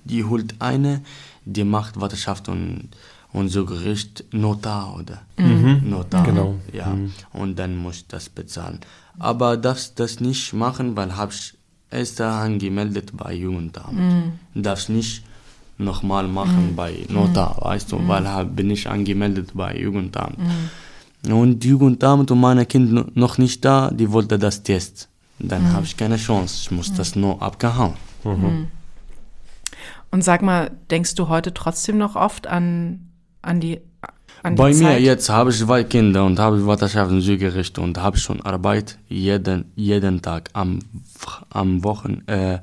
die 0.04 0.24
holt 0.24 0.54
eine, 0.60 1.02
die 1.44 1.64
macht 1.64 2.00
Watterschaft 2.00 2.48
und, 2.48 2.88
und 3.32 3.48
so 3.48 3.64
Gericht 3.66 4.24
Notar 4.32 4.96
oder 4.96 5.22
Notar. 5.82 6.24
Genau. 6.24 6.54
Ja, 6.72 6.96
und 7.32 7.58
dann 7.58 7.76
muss 7.76 7.96
ich 7.96 8.06
das 8.06 8.28
bezahlen. 8.28 8.78
Aber 9.18 9.56
darfst 9.56 9.98
das 9.98 10.20
nicht 10.20 10.52
machen, 10.52 10.96
weil 10.96 11.16
habe 11.16 11.32
ich 11.32 11.54
erst 11.90 12.20
angemeldet 12.20 13.16
bei 13.16 13.34
Jugendamt. 13.34 13.98
Darfst 14.54 14.88
nicht 14.90 15.24
nochmal 15.78 16.26
machen 16.28 16.74
bei 16.74 17.06
Notar, 17.08 17.56
weißt 17.60 17.92
du, 17.92 18.08
weil 18.08 18.28
hab, 18.28 18.56
bin 18.56 18.70
ich 18.70 18.88
angemeldet 18.88 19.50
bei 19.54 19.76
Jugendamt. 19.76 20.38
Und 21.28 21.64
Jugendamt 21.64 22.30
und 22.30 22.40
meine 22.40 22.66
Kind 22.66 23.16
noch 23.16 23.38
nicht 23.38 23.64
da, 23.64 23.90
die 23.90 24.10
wollte 24.12 24.38
das 24.38 24.62
Test. 24.62 25.08
Dann 25.38 25.72
habe 25.72 25.84
ich 25.84 25.96
keine 25.96 26.16
Chance, 26.16 26.58
ich 26.62 26.70
muss 26.70 26.92
das 26.92 27.14
nur 27.16 27.42
abgehauen. 27.42 27.94
Und 30.10 30.22
sag 30.22 30.42
mal, 30.42 30.70
denkst 30.90 31.14
du 31.14 31.28
heute 31.28 31.52
trotzdem 31.52 31.98
noch 31.98 32.16
oft 32.16 32.46
an, 32.46 33.10
an 33.42 33.60
die, 33.60 33.80
Bei 34.42 34.68
mir 34.68 34.74
Zeit? 34.74 35.02
jetzt 35.02 35.28
habe 35.28 35.50
ich 35.50 35.58
zwei 35.58 35.84
Kinder 35.84 36.24
und 36.24 36.38
habe 36.38 36.58
Südgericht 37.20 37.78
und 37.78 37.98
habe 37.98 38.16
schon 38.16 38.40
Arbeit 38.40 38.98
jeden, 39.08 39.72
jeden 39.74 40.22
Tag. 40.22 40.50
Am, 40.52 40.78
am 41.50 41.84
Wochen, 41.84 42.22
äh, 42.28 42.60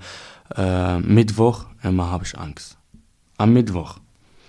äh, 0.55 0.99
Mittwoch 0.99 1.65
immer 1.83 2.09
habe 2.09 2.23
ich 2.23 2.37
Angst. 2.37 2.77
Am 3.43 3.51
Mittwoch. 3.53 3.97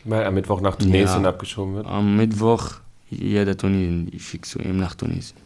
Weil 0.05 0.25
am 0.25 0.35
Mittwoch 0.35 0.61
nach 0.61 0.77
Tunesien 0.77 1.23
Ja. 1.25 1.31
abgeschoben 1.31 1.75
wird. 1.77 1.87
Am 1.87 2.17
Mittwoch 2.17 2.65
jeder 3.11 3.57
Tunesien, 3.57 4.09
ich 4.13 4.25
schicke 4.29 4.47
zu 4.49 4.59
ihm 4.61 4.79
nach 4.79 4.95
Tunesien. 4.95 5.37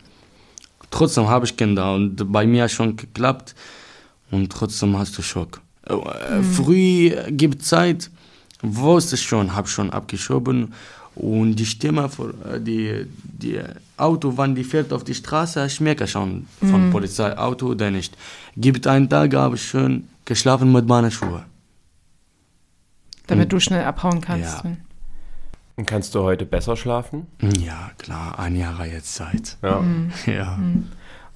trotzdem 0.90 1.28
habe 1.28 1.44
ich 1.46 1.54
Kinder 1.56 1.94
und 1.94 2.32
bei 2.32 2.46
mir 2.46 2.66
schon 2.68 2.96
geklappt 2.96 3.54
und 4.30 4.50
trotzdem 4.50 4.96
hast 4.98 5.16
du 5.18 5.22
Schock. 5.22 5.60
Äh, 5.86 6.42
Früh 6.42 7.10
gibt 7.42 7.62
Zeit, 7.62 8.10
wusste 8.62 9.16
ich 9.16 9.22
schon, 9.22 9.54
habe 9.54 9.68
schon 9.68 9.90
abgeschoben 9.90 10.72
und 11.14 11.56
die 11.56 11.66
Stimme, 11.66 12.08
vor, 12.08 12.30
äh, 12.50 12.60
die, 12.68 13.06
die 13.42 13.60
Auto, 13.98 14.32
wann 14.36 14.54
die 14.54 14.64
fährt 14.64 14.92
auf 14.94 15.04
die 15.04 15.14
Straße, 15.14 15.66
ich 15.66 15.80
merke 15.80 16.06
schon 16.06 16.46
von 16.70 16.90
Polizei, 16.90 17.36
Auto 17.36 17.66
oder 17.74 17.90
nicht. 17.90 18.16
Gibt 18.56 18.86
einen 18.86 19.08
Tag, 19.10 19.34
habe 19.34 19.56
ich 19.56 19.68
schon 19.68 20.04
geschlafen 20.24 20.72
mit 20.72 20.86
meinen 20.86 21.10
Schuhen. 21.10 21.42
Damit 23.28 23.52
du 23.52 23.60
schnell 23.60 23.84
abhauen 23.84 24.20
kannst. 24.20 24.64
Ja. 24.64 24.76
Und 25.76 25.86
kannst 25.86 26.14
du 26.14 26.22
heute 26.22 26.44
besser 26.44 26.76
schlafen? 26.76 27.26
Ja, 27.40 27.92
klar, 27.98 28.38
ein 28.38 28.56
Jahr 28.56 28.84
jetzt 28.84 29.14
Zeit. 29.14 29.56
Ja. 29.62 29.82
Ja. 30.26 30.58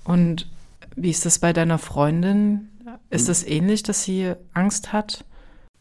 Und 0.04 0.48
wie 0.96 1.10
ist 1.10 1.24
das 1.24 1.38
bei 1.38 1.52
deiner 1.52 1.78
Freundin? 1.78 2.68
Ist 3.08 3.28
es 3.28 3.46
ähnlich, 3.46 3.84
dass 3.84 4.02
sie 4.02 4.32
Angst 4.52 4.92
hat? 4.92 5.24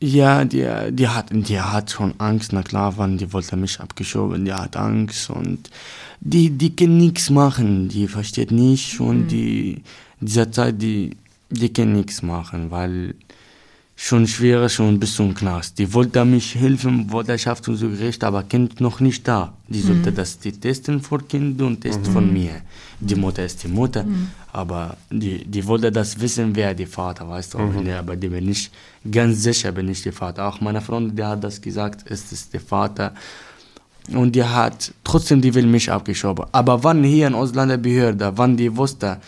Ja, 0.03 0.45
die, 0.45 0.67
die, 0.91 1.07
hat, 1.07 1.27
die 1.31 1.59
hat 1.59 1.91
schon 1.91 2.15
Angst, 2.19 2.53
na 2.53 2.63
klar, 2.63 2.97
wann 2.97 3.17
die 3.17 3.33
wollte 3.33 3.55
mich 3.55 3.79
abgeschoben, 3.79 4.45
die 4.45 4.53
hat 4.53 4.75
Angst 4.75 5.29
und 5.29 5.69
die, 6.19 6.49
die 6.49 6.75
kann 6.75 6.97
nichts 6.97 7.29
machen, 7.29 7.87
die 7.87 8.07
versteht 8.07 8.51
nicht 8.51 8.99
und 8.99 9.27
die, 9.27 9.83
dieser 10.19 10.51
Zeit, 10.51 10.81
die, 10.81 11.17
die 11.51 11.71
kann 11.71 11.93
nichts 11.93 12.23
machen, 12.23 12.71
weil 12.71 13.13
schon 14.03 14.25
schwer 14.25 14.67
schon 14.67 14.99
bis 14.99 15.13
zum 15.13 15.33
Knast. 15.35 15.77
Die 15.77 15.93
wollte 15.93 16.25
mich 16.25 16.55
helfen, 16.55 17.11
wollte 17.11 17.37
schafft 17.37 17.67
und 17.67 17.75
so 17.75 17.87
gerecht, 17.87 18.23
aber 18.23 18.41
Kind 18.43 18.81
noch 18.81 18.99
nicht 18.99 19.27
da. 19.27 19.53
Die 19.67 19.79
sollte 19.79 20.11
das 20.11 20.39
die 20.39 20.53
testen 20.53 21.01
vor 21.01 21.19
Kind 21.27 21.61
und 21.61 21.81
testen 21.81 22.11
von 22.11 22.33
mir. 22.33 22.61
Die 22.99 23.13
Mutter 23.13 23.45
ist 23.45 23.63
die 23.63 23.67
Mutter, 23.67 24.03
aber 24.51 24.97
die, 25.11 25.45
die 25.45 25.63
wollte 25.67 25.91
das 25.91 26.19
wissen, 26.19 26.55
wer 26.55 26.73
die 26.73 26.87
Vater, 26.87 27.29
weißt 27.29 27.53
du. 27.53 27.59
Ja, 27.85 27.99
aber 27.99 28.15
die 28.15 28.29
bin 28.29 28.49
ich 28.49 28.71
ganz 29.09 29.43
sicher, 29.43 29.71
bin 29.71 29.87
ich 29.87 30.01
der 30.01 30.13
Vater. 30.13 30.47
Auch 30.47 30.59
meine 30.61 30.81
Freundin, 30.81 31.15
die 31.15 31.23
hat 31.23 31.43
das 31.43 31.61
gesagt, 31.61 32.03
es 32.05 32.31
ist 32.31 32.53
der 32.53 32.61
Vater. 32.61 33.13
Und 34.11 34.35
die 34.35 34.43
hat, 34.43 34.91
trotzdem, 35.03 35.41
die 35.41 35.53
will 35.53 35.67
mich 35.67 35.91
abgeschoben. 35.91 36.45
Aber 36.51 36.83
wann 36.83 37.03
hier 37.03 37.27
in 37.27 37.35
Ausländerbehörde, 37.35 38.33
wann 38.35 38.57
die 38.57 38.75
wusste, 38.75 39.19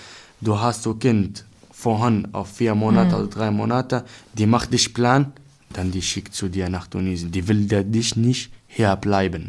du 0.41 0.59
hast 0.59 0.81
so 0.81 0.95
Kind 0.95 1.45
vorhin 1.83 2.27
auf 2.31 2.47
vier 2.57 2.75
Monate 2.75 3.15
oder 3.17 3.27
drei 3.27 3.51
Monate, 3.51 4.05
die 4.37 4.45
macht 4.45 4.71
dich 4.71 4.93
Plan, 4.93 5.33
dann 5.73 5.91
die 5.91 6.01
schickt 6.01 6.33
zu 6.33 6.47
dir 6.47 6.69
nach 6.69 6.87
Tunesien. 6.87 7.29
Die 7.31 7.45
will 7.47 7.65
da 7.67 7.83
dich 7.83 8.15
nicht 8.15 8.51
hier 8.67 8.95
bleiben. 8.95 9.43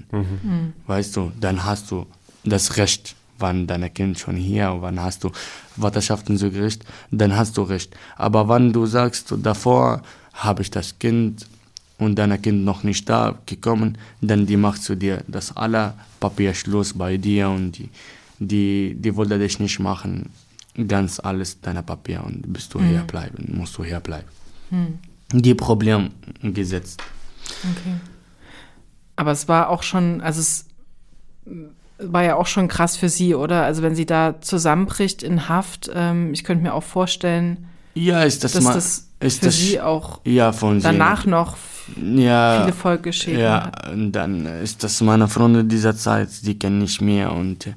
Weißt 0.86 1.16
du, 1.16 1.32
dann 1.40 1.64
hast 1.64 1.90
du 1.90 2.06
das 2.44 2.76
Recht, 2.76 3.14
wann 3.38 3.66
dein 3.66 3.92
Kind 3.94 4.18
schon 4.18 4.36
hier, 4.36 4.76
wann 4.80 4.98
hast 5.00 5.22
du 5.24 5.30
Vaterschaft 5.80 6.28
und 6.28 6.38
so 6.38 6.50
Gericht, 6.50 6.84
dann 7.10 7.36
hast 7.36 7.56
du 7.56 7.62
Recht. 7.62 7.90
Aber 8.16 8.48
wenn 8.48 8.72
du 8.72 8.86
sagst, 8.86 9.34
davor 9.48 10.02
habe 10.32 10.62
ich 10.62 10.70
das 10.70 10.98
Kind 10.98 11.46
und 11.98 12.16
dein 12.18 12.40
Kind 12.42 12.64
noch 12.64 12.82
nicht 12.82 13.08
da 13.08 13.38
gekommen, 13.46 13.96
dann 14.20 14.46
die 14.46 14.56
macht 14.56 14.82
zu 14.82 14.96
dir 14.96 15.22
das 15.28 15.56
aller 15.56 15.94
Papierschluss 16.20 16.94
bei 16.94 17.16
dir 17.16 17.48
und 17.48 17.72
die, 17.78 17.88
die, 18.40 18.96
die 18.98 19.14
wollte 19.14 19.38
dich 19.38 19.60
nicht 19.60 19.78
machen, 19.78 20.30
ganz 20.88 21.20
alles 21.20 21.60
deine 21.60 21.82
Papier 21.82 22.22
und 22.24 22.52
bist 22.52 22.74
du 22.74 22.80
hier 22.82 23.00
bleiben, 23.02 23.54
musst 23.56 23.76
du 23.78 23.84
hier 23.84 24.00
bleiben. 24.00 24.28
Die 25.32 25.54
Problem 25.54 26.10
gesetzt. 26.42 27.02
Okay. 27.62 27.94
Aber 29.16 29.30
es 29.30 29.46
war 29.48 29.68
auch 29.68 29.82
schon, 29.82 30.20
also 30.20 30.40
es 30.40 30.66
war 31.98 32.24
ja 32.24 32.34
auch 32.34 32.46
schon 32.48 32.66
krass 32.68 32.96
für 32.96 33.08
sie, 33.08 33.34
oder? 33.34 33.62
Also 33.64 33.82
wenn 33.82 33.94
sie 33.94 34.06
da 34.06 34.40
zusammenbricht 34.40 35.22
in 35.22 35.48
Haft, 35.48 35.90
ähm, 35.94 36.32
ich 36.32 36.42
könnte 36.42 36.64
mir 36.64 36.74
auch 36.74 36.82
vorstellen, 36.82 37.66
Ja, 37.94 38.22
ist 38.24 38.42
das 38.42 38.52
dass 38.52 38.64
mal, 38.64 38.74
das 38.74 39.08
ist 39.20 39.38
für 39.40 39.46
das 39.46 39.56
sie 39.56 39.80
auch 39.80 40.20
ja 40.24 40.52
von 40.52 40.80
sie- 40.80 40.84
danach 40.84 41.24
noch 41.26 41.56
ja, 42.12 42.62
viele 42.62 42.72
Folgeschäden 42.72 43.40
Ja, 43.40 43.66
hat. 43.66 43.90
und 43.92 44.10
dann 44.12 44.46
ist 44.46 44.82
das 44.82 45.00
meine 45.02 45.28
Freunde 45.28 45.64
dieser 45.64 45.94
Zeit, 45.94 46.30
die 46.44 46.58
kennen 46.58 46.78
nicht 46.78 47.00
mehr 47.00 47.30
und 47.32 47.68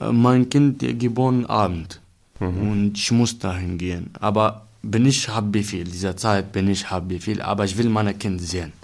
Äh, 0.00 0.10
Mein 0.10 0.48
Kind 0.48 0.80
geboren 0.98 1.46
Abend. 1.46 2.00
Und 2.38 2.92
ich 2.98 3.10
muss 3.12 3.38
da 3.38 3.56
hingehen. 3.56 4.10
Aber 4.20 4.66
bin 4.82 5.06
ich 5.06 5.26
Haftbefehl, 5.28 5.84
dieser 5.84 6.18
Zeit 6.18 6.52
bin 6.52 6.68
ich 6.68 6.90
Haftbefehl, 6.90 7.40
aber 7.40 7.64
ich 7.64 7.78
will 7.78 7.88
meine 7.88 8.12
Kind 8.12 8.42
sehen. 8.42 8.74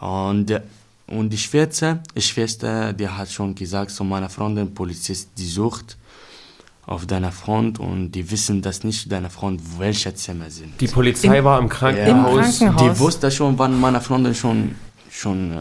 Und, 0.00 0.50
äh, 0.50 0.60
und 1.06 1.30
die 1.30 1.38
Schwester, 1.38 2.02
die 2.14 2.20
Schwester, 2.22 2.92
die 2.92 3.08
hat 3.08 3.30
schon 3.30 3.54
gesagt 3.54 3.90
zu 3.90 4.04
meiner 4.04 4.28
Freundin, 4.28 4.74
Polizist, 4.74 5.30
die 5.38 5.46
sucht 5.46 5.96
auf 6.86 7.06
deiner 7.06 7.32
Front 7.32 7.78
und 7.78 8.12
die 8.12 8.30
wissen 8.30 8.62
das 8.62 8.82
nicht, 8.84 9.10
deine 9.12 9.28
Front, 9.30 9.60
welche 9.78 10.14
Zimmer 10.14 10.50
sind. 10.50 10.80
Die 10.80 10.88
Polizei 10.88 11.38
Im- 11.38 11.44
war 11.44 11.58
im 11.58 11.68
Krankenhaus. 11.68 12.60
Im 12.60 12.68
Krankenhaus. 12.68 12.82
Die 12.94 12.98
wusste 12.98 13.30
schon, 13.30 13.58
wann 13.58 13.78
meine 13.80 14.00
Freundin 14.00 14.34
schon, 14.34 14.74
schon 15.10 15.52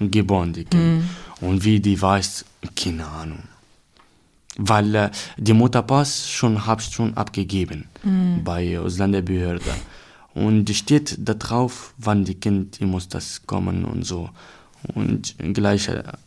äh, 0.00 0.06
geboren 0.08 0.52
die 0.52 0.64
Kind. 0.64 1.04
Und 1.40 1.64
wie 1.64 1.80
die 1.80 2.00
weiß, 2.00 2.44
keine 2.76 3.06
Ahnung. 3.06 3.42
Weil 4.56 4.94
äh, 4.94 5.10
die 5.36 5.52
Mutterpass 5.52 6.28
schon 6.30 6.64
hab 6.66 6.80
ich 6.80 6.86
schon 6.94 7.14
abgegeben 7.16 7.88
bei 8.44 8.78
Ausländerbehörde. 8.78 9.64
Und 10.34 10.68
steht 10.70 11.16
da 11.18 11.34
drauf, 11.34 11.94
wann 11.98 12.24
die 12.24 12.34
Kind, 12.34 12.80
die 12.80 12.86
muss 12.86 13.08
das 13.08 13.46
kommen 13.46 13.84
und 13.84 14.04
so. 14.04 14.30
Und 14.94 15.36
gleicher, 15.54 16.18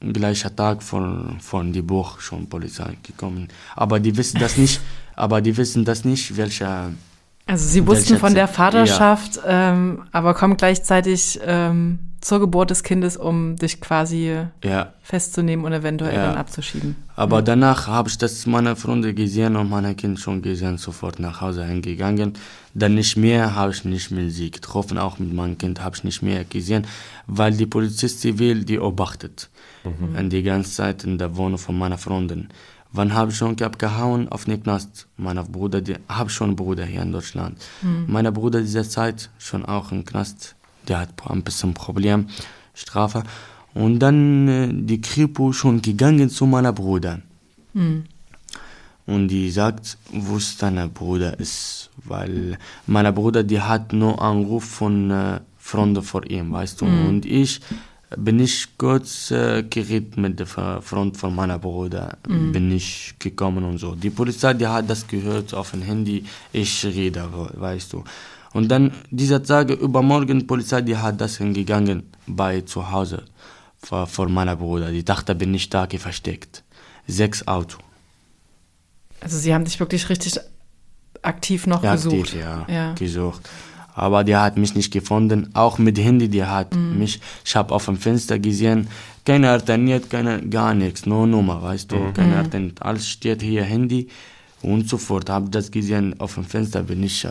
gleicher 0.00 0.54
Tag 0.56 0.82
von, 0.82 1.38
von 1.40 1.72
die 1.72 1.82
Buch 1.82 2.20
schon 2.20 2.48
Polizei 2.48 2.96
gekommen. 3.02 3.48
Aber 3.76 4.00
die 4.00 4.16
wissen 4.16 4.40
das 4.40 4.56
nicht, 4.56 4.80
aber 5.14 5.40
die 5.40 5.56
wissen 5.56 5.84
das 5.84 6.04
nicht, 6.04 6.36
welcher 6.36 6.92
Also 7.46 7.68
sie 7.68 7.86
wussten 7.86 8.18
von 8.18 8.34
der 8.34 8.48
Vaterschaft, 8.48 9.40
ähm, 9.46 10.04
aber 10.12 10.32
kommen 10.34 10.56
gleichzeitig 10.56 11.40
ähm, 11.44 11.98
zur 12.20 12.38
Geburt 12.38 12.70
des 12.70 12.84
Kindes, 12.84 13.16
um 13.16 13.56
dich 13.56 13.80
quasi 13.80 14.32
ja, 14.62 14.92
festzunehmen 15.02 15.64
und 15.64 15.72
eventuell 15.72 16.14
Ja. 16.14 16.26
dann 16.28 16.36
abzuschieben. 16.38 16.94
Aber 17.16 17.42
danach 17.42 17.88
habe 17.88 18.08
ich 18.08 18.16
das 18.16 18.46
meine 18.46 18.76
Freunde 18.76 19.12
gesehen 19.12 19.56
und 19.56 19.68
meine 19.68 19.94
Kind 19.96 20.20
schon 20.20 20.40
gesehen, 20.40 20.78
sofort 20.78 21.18
nach 21.18 21.40
Hause 21.40 21.64
hingegangen. 21.64 22.34
Dann 22.74 22.94
nicht 22.94 23.16
mehr 23.16 23.54
habe 23.56 23.72
ich 23.72 23.84
nicht 23.84 24.12
mehr 24.12 24.30
sie 24.30 24.50
getroffen, 24.52 24.96
auch 24.96 25.18
mit 25.18 25.34
meinem 25.34 25.58
Kind 25.58 25.82
habe 25.82 25.96
ich 25.96 26.04
nicht 26.04 26.22
mehr 26.22 26.44
gesehen, 26.44 26.86
weil 27.26 27.52
die 27.52 27.66
Polizist 27.66 28.20
zivil 28.20 28.64
die 28.64 28.76
beobachtet. 28.76 29.50
Und 29.84 30.30
die 30.30 30.44
ganze 30.44 30.70
Zeit 30.70 31.02
in 31.02 31.18
der 31.18 31.36
Wohnung 31.36 31.58
von 31.58 31.76
meiner 31.76 31.98
Freundin. 31.98 32.50
Wann 32.92 33.14
habe 33.14 33.30
ich 33.30 33.38
schon 33.38 33.58
abgehauen 33.60 34.28
auf 34.28 34.44
den 34.44 34.62
Knast? 34.62 35.06
Mein 35.16 35.36
Bruder, 35.50 35.80
die, 35.80 35.96
habe 36.08 36.28
schon 36.28 36.48
einen 36.48 36.56
Bruder 36.56 36.84
hier 36.84 37.02
in 37.02 37.12
Deutschland. 37.12 37.58
Mein 38.06 38.32
Bruder 38.34 38.60
dieser 38.60 38.88
Zeit 38.88 39.30
schon 39.38 39.64
auch 39.64 39.92
im 39.92 40.04
Knast. 40.04 40.54
Der 40.88 40.98
hat 41.00 41.10
ein 41.28 41.42
bisschen 41.42 41.72
Problem, 41.74 42.28
Strafe. 42.74 43.22
Und 43.74 44.00
dann 44.00 44.48
äh, 44.48 44.68
die 44.70 45.00
Kripo 45.00 45.52
schon 45.52 45.80
gegangen 45.80 46.28
zu 46.28 46.44
meiner 46.44 46.72
Bruder. 46.72 47.20
Und 49.06 49.28
die 49.28 49.50
sagt, 49.50 49.96
wo 50.12 50.36
ist 50.36 50.60
dein 50.62 50.92
Bruder 50.92 51.40
ist. 51.40 51.90
Weil 52.04 52.58
mein 52.86 53.14
Bruder, 53.14 53.42
die 53.42 53.60
hat 53.60 53.92
nur 53.94 54.20
Anruf 54.20 54.64
von 54.64 55.10
äh, 55.10 55.40
Freunden 55.58 56.02
vor 56.02 56.28
ihm, 56.30 56.52
weißt 56.52 56.80
du. 56.80 56.84
Und 56.84 57.24
ich 57.24 57.60
bin 58.16 58.40
ich 58.40 58.68
kurz 58.78 59.30
äh, 59.30 59.62
geredet 59.62 60.16
mit 60.16 60.38
der 60.38 60.46
Freund 60.46 61.16
von 61.16 61.34
meiner 61.34 61.58
Bruder, 61.58 62.16
bin 62.26 62.70
ich 62.72 63.14
gekommen 63.18 63.64
und 63.64 63.78
so. 63.78 63.94
Die 63.94 64.10
Polizei, 64.10 64.54
die 64.54 64.66
hat 64.66 64.88
das 64.88 65.06
gehört 65.06 65.54
auf 65.54 65.70
dem 65.72 65.82
Handy, 65.82 66.24
ich 66.52 66.84
rede, 66.84 67.28
weißt 67.54 67.92
du. 67.92 68.04
Und 68.52 68.68
dann 68.68 68.92
dieser 69.10 69.42
Tag, 69.42 69.70
übermorgen, 69.70 70.46
Polizei, 70.46 70.82
die 70.82 70.96
hat 70.96 71.20
das 71.20 71.38
hingegangen 71.38 72.02
bei 72.26 72.60
zu 72.60 72.90
Hause 72.90 73.24
vor, 73.78 74.06
vor 74.06 74.28
meiner 74.28 74.56
Bruder. 74.56 74.90
Die 74.90 75.04
dachte, 75.04 75.34
bin 75.34 75.54
ich 75.54 75.70
da 75.70 75.86
versteckt. 75.86 76.62
Sechs 77.06 77.46
Auto. 77.48 77.78
Also 79.20 79.38
sie 79.38 79.54
haben 79.54 79.64
dich 79.64 79.80
wirklich 79.80 80.08
richtig 80.08 80.38
aktiv 81.22 81.66
noch 81.66 81.82
Ja, 81.82 81.94
gesucht. 81.94 82.14
aktiv, 82.14 82.40
ja, 82.40 82.66
ja. 82.68 82.92
gesucht. 82.94 83.48
Aber 83.94 84.24
die 84.24 84.36
hat 84.36 84.56
mich 84.56 84.74
nicht 84.74 84.92
gefunden. 84.92 85.50
Auch 85.54 85.78
mit 85.78 85.98
Handy, 85.98 86.28
die 86.28 86.44
hat 86.44 86.74
Mhm. 86.74 86.98
mich, 86.98 87.20
ich 87.44 87.54
habe 87.56 87.74
auf 87.74 87.84
dem 87.86 87.96
Fenster 87.96 88.38
gesehen, 88.38 88.88
Keiner 89.24 89.50
alterniert, 89.52 90.10
keiner, 90.10 90.40
gar 90.40 90.74
nichts, 90.74 91.06
nur 91.06 91.28
Nummer, 91.28 91.62
weißt 91.62 91.92
du. 91.92 92.12
Keiner 92.12 92.38
alterniert. 92.38 92.82
Alles 92.82 93.08
steht 93.08 93.40
hier, 93.40 93.62
Handy. 93.62 94.08
Und 94.62 94.88
sofort 94.88 95.30
habe 95.30 95.44
ich 95.44 95.50
das 95.52 95.70
gesehen, 95.70 96.18
auf 96.18 96.34
dem 96.34 96.42
Fenster 96.44 96.82
bin 96.82 97.04
ich, 97.04 97.24
äh, 97.24 97.28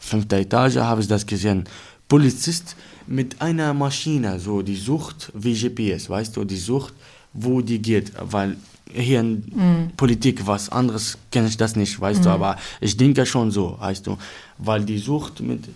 fünfte 0.00 0.36
Etage, 0.36 0.76
habe 0.78 1.00
ich 1.00 1.06
das 1.06 1.24
gesehen. 1.24 1.62
Polizist 2.08 2.74
mit 3.06 3.40
einer 3.40 3.72
Maschine, 3.72 4.40
so, 4.40 4.62
die 4.62 4.74
sucht 4.74 5.30
wie 5.34 5.54
GPS, 5.54 6.10
weißt 6.10 6.36
du, 6.36 6.44
die 6.44 6.56
sucht, 6.56 6.92
wo 7.32 7.60
die 7.60 7.80
geht, 7.80 8.10
weil 8.20 8.56
hier 8.92 9.20
in 9.20 9.92
Politik 9.96 10.44
was 10.46 10.70
anderes 10.70 11.18
kenne 11.30 11.46
ich 11.48 11.56
das 11.56 11.76
nicht, 11.76 12.00
weißt 12.00 12.24
du, 12.24 12.30
aber 12.30 12.56
ich 12.80 12.96
denke 12.96 13.26
schon 13.26 13.50
so, 13.52 13.76
weißt 13.78 14.06
du, 14.08 14.16
weil 14.58 14.84
die 14.84 14.98
sucht 14.98 15.40
mit, 15.40 15.68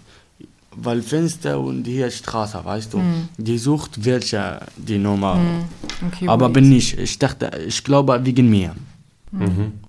weil 0.77 1.03
Fenster 1.03 1.59
und 1.61 1.87
hier 1.87 2.11
Straße, 2.11 2.61
weißt 2.65 2.93
du, 2.95 3.01
die 3.39 3.59
sucht 3.59 4.05
welche 4.05 4.61
die 4.77 4.99
Nummer, 4.99 5.39
Okay, 6.09 6.27
aber 6.29 6.49
bin 6.49 6.73
ich, 6.73 6.99
ich 6.99 7.19
dachte, 7.19 7.51
ich 7.67 7.83
glaube 7.85 8.19
wegen 8.25 8.49
mir. 8.51 8.75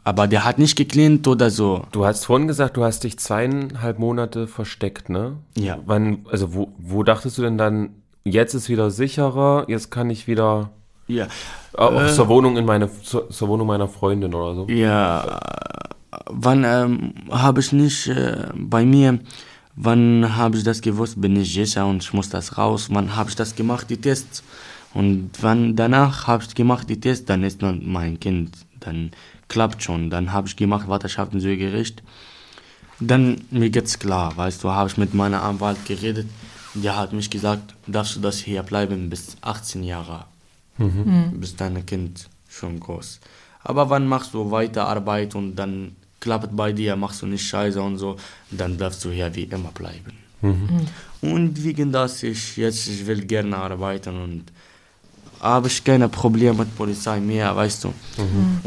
Aber 0.06 0.28
der 0.28 0.46
hat 0.46 0.58
nicht 0.58 0.78
geklient 0.78 1.28
oder 1.28 1.50
so. 1.50 1.84
Du 1.92 2.06
hast 2.06 2.26
vorhin 2.26 2.48
gesagt, 2.48 2.78
du 2.78 2.84
hast 2.84 3.04
dich 3.04 3.20
zweieinhalb 3.20 4.00
Monate 4.00 4.48
versteckt, 4.48 5.10
ne? 5.10 5.34
Ja. 5.58 5.80
Wann, 5.86 6.20
also 6.32 6.54
wo, 6.54 6.70
wo 6.78 7.04
dachtest 7.04 7.38
du 7.38 7.42
denn 7.42 7.58
dann, 7.58 7.90
jetzt 8.24 8.54
ist 8.54 8.70
wieder 8.70 8.90
sicherer, 8.90 9.66
jetzt 9.68 9.92
kann 9.92 10.10
ich 10.10 10.28
wieder 10.28 10.70
Ja, 11.08 11.28
auch 11.74 11.92
Äh. 11.92 12.08
zur 12.14 12.30
Wohnung 12.30 12.56
in 12.56 12.64
meine, 12.66 12.90
zur, 13.02 13.30
zur 13.30 13.48
Wohnung 13.50 13.68
meiner 13.68 13.88
Freundin 13.90 14.34
oder 14.34 14.56
so? 14.56 14.68
ja. 14.70 15.40
Wann 16.30 16.64
ähm, 16.64 17.14
habe 17.32 17.60
ich 17.60 17.74
nicht 17.74 18.08
äh, 18.08 18.46
bei 18.56 18.86
mir, 18.86 19.20
wann 19.76 20.36
habe 20.36 20.58
ich 20.58 20.64
das 20.64 20.82
gewusst, 20.82 21.20
bin 21.20 21.36
ich 21.36 21.54
sicher 21.54 21.86
und 21.86 22.04
ich 22.04 22.14
muss 22.14 22.30
das 22.30 22.58
raus. 22.58 22.88
Wann 22.92 23.16
habe 23.16 23.30
ich 23.30 23.36
das 23.36 23.56
gemacht, 23.56 23.90
die 23.90 23.98
Tests? 23.98 24.44
Und 24.94 25.32
wann 25.42 25.76
danach 25.76 26.28
habe 26.28 26.44
ich 26.44 26.54
gemacht 26.54 26.90
die 26.90 27.00
Tests, 27.00 27.26
dann 27.26 27.44
ist 27.44 27.64
dann 27.64 27.82
mein 27.86 28.20
Kind, 28.20 28.56
dann 28.80 29.12
klappt 29.48 29.82
schon. 29.84 30.10
Dann 30.10 30.32
habe 30.32 30.48
ich 30.48 30.56
gemacht 30.56 30.88
Vaterschaft 30.88 31.34
und 31.34 31.42
Gericht. 31.42 32.04
Dann 33.00 33.42
mir 33.50 33.70
geht's 33.70 33.98
klar, 33.98 34.38
weißt 34.38 34.64
du, 34.64 34.70
habe 34.70 34.90
ich 34.90 34.98
mit 34.98 35.14
meiner 35.14 35.42
Anwalt 35.42 35.84
geredet. 35.86 36.28
Der 36.76 36.96
hat 36.96 37.14
mich 37.14 37.30
gesagt, 37.30 37.76
darfst 37.88 38.16
du 38.16 38.20
das 38.20 38.40
hier 38.40 38.64
bleiben 38.64 39.10
bis 39.10 39.36
18 39.42 39.84
Jahre, 39.84 40.26
bis 40.78 41.56
dein 41.56 41.86
Kind 41.86 42.30
schon 42.48 42.80
groß. 42.80 43.20
Aber 43.64 43.90
wann 43.90 44.08
machst 44.08 44.34
du 44.34 44.52
weiter 44.52 44.88
Arbeit 44.88 45.36
und 45.36 45.56
dann 45.56 45.96
klappt 46.24 46.52
bei 46.62 46.72
dir, 46.80 46.96
machst 46.96 47.22
du 47.22 47.26
nicht 47.28 47.46
Scheiße 47.52 47.82
und 47.90 47.98
so, 48.04 48.10
dann 48.60 48.78
darfst 48.82 49.04
du 49.04 49.10
hier 49.18 49.30
wie 49.36 49.48
immer 49.56 49.72
bleiben. 49.82 50.14
Und 51.22 51.64
wegen 51.64 51.92
das 51.92 52.24
ich 52.24 52.58
jetzt 52.58 52.88
ich 52.88 53.06
will 53.08 53.22
gerne 53.34 53.56
arbeiten 53.58 54.16
und 54.26 54.44
habe 55.40 55.68
ich 55.68 55.84
keine 55.84 56.08
Probleme 56.08 56.60
mit 56.60 56.76
Polizei 56.76 57.20
mehr, 57.20 57.54
weißt 57.56 57.84
du. 57.84 57.94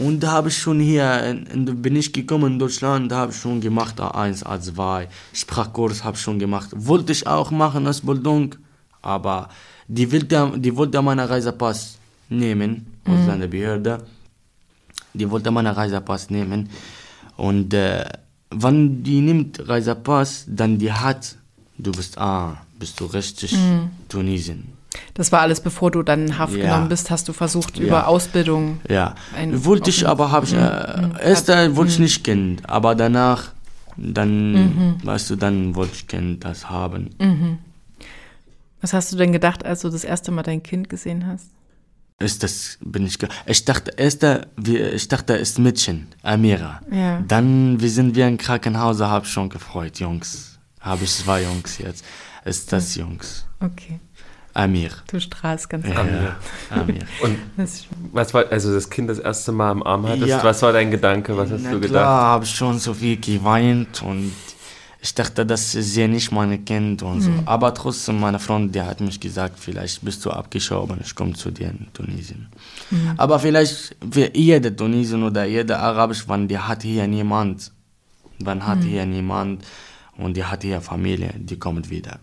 Und 0.05 0.21
da 0.23 0.29
habe 0.33 0.49
ich 0.51 0.59
schon 0.59 0.79
hier, 0.81 1.09
in, 1.31 1.47
in, 1.47 1.83
bin 1.83 1.97
ich 1.97 2.13
gekommen 2.13 2.53
in 2.53 2.59
Deutschland, 2.59 3.11
da 3.11 3.17
habe 3.23 3.33
ich 3.33 3.39
schon 3.39 3.61
gemacht 3.61 3.99
A1, 3.99 4.45
A2, 4.45 5.07
Sprachkurs 5.33 6.05
habe 6.05 6.17
ich 6.17 6.23
schon 6.23 6.39
gemacht. 6.39 6.69
Wollte 6.75 7.13
ich 7.13 7.27
auch 7.27 7.51
machen 7.51 7.87
als 7.87 8.03
Bildung, 8.03 8.55
aber 9.01 9.49
die 9.89 10.11
wollte, 10.13 10.53
die 10.57 10.77
wollte 10.77 11.01
meinen 11.01 11.27
Reisepass 11.27 11.99
nehmen, 12.29 12.71
Ausländerbehörde. 13.07 13.95
Die 15.15 15.31
wollte 15.31 15.51
meinen 15.51 15.73
Reisepass 15.73 16.29
nehmen. 16.29 16.69
Und 17.37 17.75
äh, 17.75 18.05
wenn 18.51 19.03
die 19.03 19.21
nimmt 19.21 19.69
Reisepass, 19.69 20.45
dann 20.49 20.79
die 20.79 20.93
hat, 20.93 21.37
du 21.79 21.93
bist, 21.93 22.19
ah, 22.19 22.57
bist 22.79 23.01
du 23.01 23.07
richtig 23.07 23.57
Tunesien. 24.09 24.73
Das 25.15 25.31
war 25.33 25.41
alles, 25.41 25.61
bevor 25.61 25.91
du 25.91 26.03
dann 26.03 26.27
in 26.27 26.39
Haft 26.39 26.55
Ja. 26.57 26.63
genommen 26.63 26.89
bist, 26.89 27.11
hast 27.11 27.29
du 27.29 27.33
versucht, 27.35 27.77
Ja. 27.79 27.85
über 27.85 28.09
Ausbildung. 28.09 28.81
Ja, 28.89 29.15
wollte 29.53 29.91
ich, 29.91 30.07
aber 30.09 30.31
habe 30.31 30.47
ich, 30.47 30.55
äh, 30.55 31.23
erst 31.23 31.49
äh, 31.51 31.75
wollte 31.77 31.93
ich 31.93 31.99
nicht 31.99 32.25
kennen, 32.25 32.61
aber 32.67 32.95
danach, 32.95 33.53
dann, 33.99 34.99
weißt 35.03 35.31
du, 35.31 35.37
dann 35.37 35.75
wollte 35.75 35.95
ich 35.97 36.07
kennen, 36.07 36.41
das 36.41 36.71
haben. 36.71 37.11
Was 38.81 38.93
hast 38.93 39.13
du 39.13 39.17
denn 39.17 39.33
gedacht, 39.33 39.65
als 39.67 39.81
du 39.83 39.89
das 39.91 40.05
erste 40.05 40.31
Mal 40.33 40.43
dein 40.43 40.63
Kind 40.63 40.89
gesehen 40.89 41.27
hast? 41.27 41.47
Ist 42.19 42.43
das, 42.43 42.79
bin 42.81 43.05
ich, 43.07 43.19
ich 43.45 43.65
dachte, 43.67 43.93
erst, 43.99 44.25
ich 44.65 45.09
dachte, 45.09 45.35
ist 45.35 45.59
Mädchen, 45.59 46.09
Amira. 46.23 46.81
Ja. 46.91 47.21
Dann, 47.29 47.79
wir 47.79 47.91
sind 47.91 48.15
wir 48.17 48.27
im 48.27 48.39
Krankenhaus, 48.39 49.01
habe 49.01 49.27
ich 49.27 49.33
schon 49.33 49.51
gefreut, 49.51 49.99
Jungs. 50.01 50.59
Habe 50.81 51.05
ich 51.05 51.13
zwei 51.13 51.43
Jungs 51.43 51.77
jetzt. 51.77 52.05
Ist 52.47 52.73
das 52.73 52.95
Jungs? 52.95 53.45
Okay, 53.61 54.01
Amir. 54.55 54.93
du 55.09 55.21
strahlst 55.21 55.69
ganz 55.69 55.87
Ja, 55.87 55.97
an. 56.01 56.09
Amir. 56.71 57.01
Und 57.23 57.37
Das 57.59 57.75
ist- 57.75 57.87
was 58.13 58.33
war, 58.33 58.51
also 58.51 58.73
das 58.73 58.89
Kind 58.89 59.11
das 59.11 59.19
erste 59.19 59.53
Mal 59.53 59.73
im 59.73 59.83
Arm 59.83 60.07
hattest, 60.09 60.29
Ja. 60.29 60.43
was 60.43 60.63
war 60.63 60.73
dein 60.73 60.91
Gedanke, 60.91 61.37
was 61.37 61.51
hast 61.51 61.65
Na 61.65 61.73
du 61.73 61.81
gedacht? 61.81 62.03
habe 62.07 62.45
ich 62.47 62.51
schon 62.51 62.79
so 62.79 62.95
viel 62.95 63.19
geweint 63.21 64.01
und 64.03 64.33
ich 65.07 65.15
dachte, 65.15 65.47
das 65.47 65.77
ist 65.77 65.97
ja 65.97 66.09
nicht 66.09 66.33
mein 66.33 66.65
Kind 66.65 67.01
und 67.03 67.21
so. 67.21 67.31
Aber 67.45 67.73
trotzdem, 67.73 68.19
meine 68.19 68.41
Freundin, 68.41 68.73
die 68.73 68.83
hat 68.83 69.01
mich 69.01 69.21
gesagt, 69.21 69.57
vielleicht 69.57 70.05
bist 70.05 70.25
du 70.25 70.31
abgeschoben, 70.31 70.99
ich 71.01 71.15
komme 71.15 71.35
zu 71.35 71.53
dir 71.53 71.69
in 71.69 71.87
Tunesien. 71.93 72.49
Aber 73.17 73.39
vielleicht, 73.39 73.95
für 74.11 74.37
jeder 74.37 74.75
Tunesien 74.75 75.23
oder 75.23 75.45
jeder 75.45 75.79
Arabisch, 75.79 76.29
wenn 76.29 76.49
die 76.49 76.59
hat 76.59 76.83
hier 76.83 77.07
niemand, 77.07 77.71
man 78.43 78.67
hat 78.67 78.83
hier 78.83 79.07
niemand 79.07 79.65
und 80.19 80.37
die 80.37 80.45
hat 80.45 80.63
hier 80.65 80.81
Familie, 80.81 81.33
die 81.39 81.59
kommt 81.59 81.89
wieder. 81.89 82.19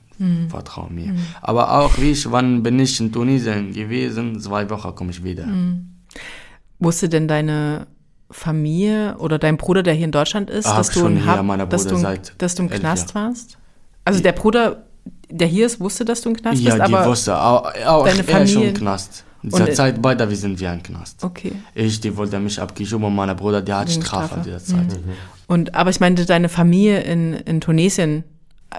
Vertrau 0.50 0.90
mir. 0.90 1.16
Aber 1.42 1.72
auch 1.80 1.98
wie 1.98 2.12
ich, 2.12 2.30
wann 2.30 2.64
bin 2.64 2.80
ich 2.80 3.00
in 3.00 3.12
Tunesien 3.12 3.72
gewesen, 3.72 4.40
zwei 4.42 4.70
Wochen 4.70 4.94
komme 4.94 5.12
ich 5.12 5.24
wieder. 5.24 5.48
Wusste 6.80 7.08
denn 7.08 7.30
deine 7.30 7.88
Familie 8.34 9.16
oder 9.20 9.38
dein 9.40 9.58
Bruder, 9.58 9.84
der 9.84 9.94
hier 9.94 10.06
in 10.06 10.12
Deutschland 10.12 10.50
ist, 10.50 10.68
dass 10.68 10.90
du, 10.90 11.00
schon 11.02 11.18
in 11.18 11.26
Hab- 11.26 11.44
meine 11.44 11.68
dass, 11.68 11.88
du, 11.88 11.96
dass 12.38 12.56
du 12.56 12.64
im 12.64 12.70
Knast 12.70 13.16
warst? 13.16 13.58
Also 14.06 14.22
der 14.22 14.34
Bruder, 14.34 14.84
der 15.30 15.48
hier 15.48 15.66
ist, 15.66 15.80
wusste, 15.80 16.04
dass 16.06 16.22
du 16.22 16.30
im 16.30 16.36
Knast 16.36 16.62
Ja, 16.62 16.76
bist, 16.76 16.88
die 16.90 16.94
aber 16.96 17.06
wusste 17.10 17.40
auch, 17.40 17.66
auch 17.86 18.06
deine 18.06 18.20
er 18.20 18.24
Familie- 18.26 18.48
schon 18.54 18.64
im 18.64 18.74
Knast. 18.74 19.24
Zur 19.50 19.60
Und- 19.68 19.76
Zeit 19.76 20.02
beide, 20.02 20.30
wir 20.30 20.38
sind 20.38 20.58
wir 20.60 20.72
im 20.72 20.82
Knast. 20.82 21.22
okay. 21.24 21.52
Ich, 21.76 22.00
die 22.00 22.16
wollte 22.16 22.40
mich 22.40 22.62
abgeschoben 22.62 23.06
und 23.08 23.16
mein 23.16 23.36
Bruder, 23.36 23.62
der 23.62 23.80
hat 23.80 23.92
Strafe 23.92 24.28
Strafe. 24.28 24.42
dieser 24.46 24.60
Zeit. 24.64 24.98
Und 25.48 25.76
aber 25.76 25.90
ich 25.90 26.00
meinte, 26.00 26.26
deine 26.26 26.48
Familie 26.48 27.02
in, 27.02 27.34
in 27.34 27.60
Tunesien, 27.60 28.24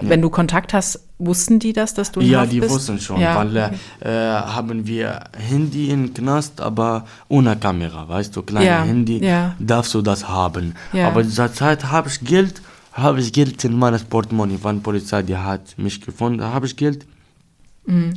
wenn 0.01 0.21
du 0.21 0.29
Kontakt 0.29 0.73
hast, 0.73 0.99
wussten 1.17 1.59
die 1.59 1.73
das, 1.73 1.93
dass 1.93 2.11
du 2.11 2.19
in 2.19 2.29
Ja, 2.29 2.41
Haft 2.41 2.51
die 2.51 2.59
bist? 2.59 2.71
wussten 2.73 2.99
schon, 2.99 3.19
ja, 3.21 3.35
weil 3.35 3.49
okay. 3.49 3.75
äh, 4.01 4.09
haben 4.09 4.85
wir 4.85 5.21
Handy 5.37 5.89
im 5.89 6.13
Knast, 6.13 6.59
aber 6.61 7.05
ohne 7.29 7.55
Kamera, 7.55 8.07
weißt 8.07 8.35
du, 8.35 8.41
kleine 8.41 8.65
Ja, 8.65 8.83
Handy, 8.83 9.23
ja. 9.25 9.55
darfst 9.59 9.93
du 9.93 10.01
das 10.01 10.27
haben. 10.27 10.75
Ja. 10.93 11.07
Aber 11.07 11.23
dieser 11.23 11.53
Zeit 11.53 11.85
habe 11.91 12.09
ich 12.09 12.19
Geld, 12.21 12.61
habe 12.93 13.19
ich 13.21 13.31
Geld 13.31 13.63
in 13.63 13.77
meinem 13.77 14.01
Portemonnaie, 14.01 14.59
wann 14.61 14.81
Polizei, 14.81 15.21
die 15.23 15.37
hat 15.37 15.77
mich 15.77 16.01
gefunden, 16.01 16.43
habe 16.43 16.65
ich 16.65 16.75
Geld. 16.75 17.05
Mhm. 17.85 18.13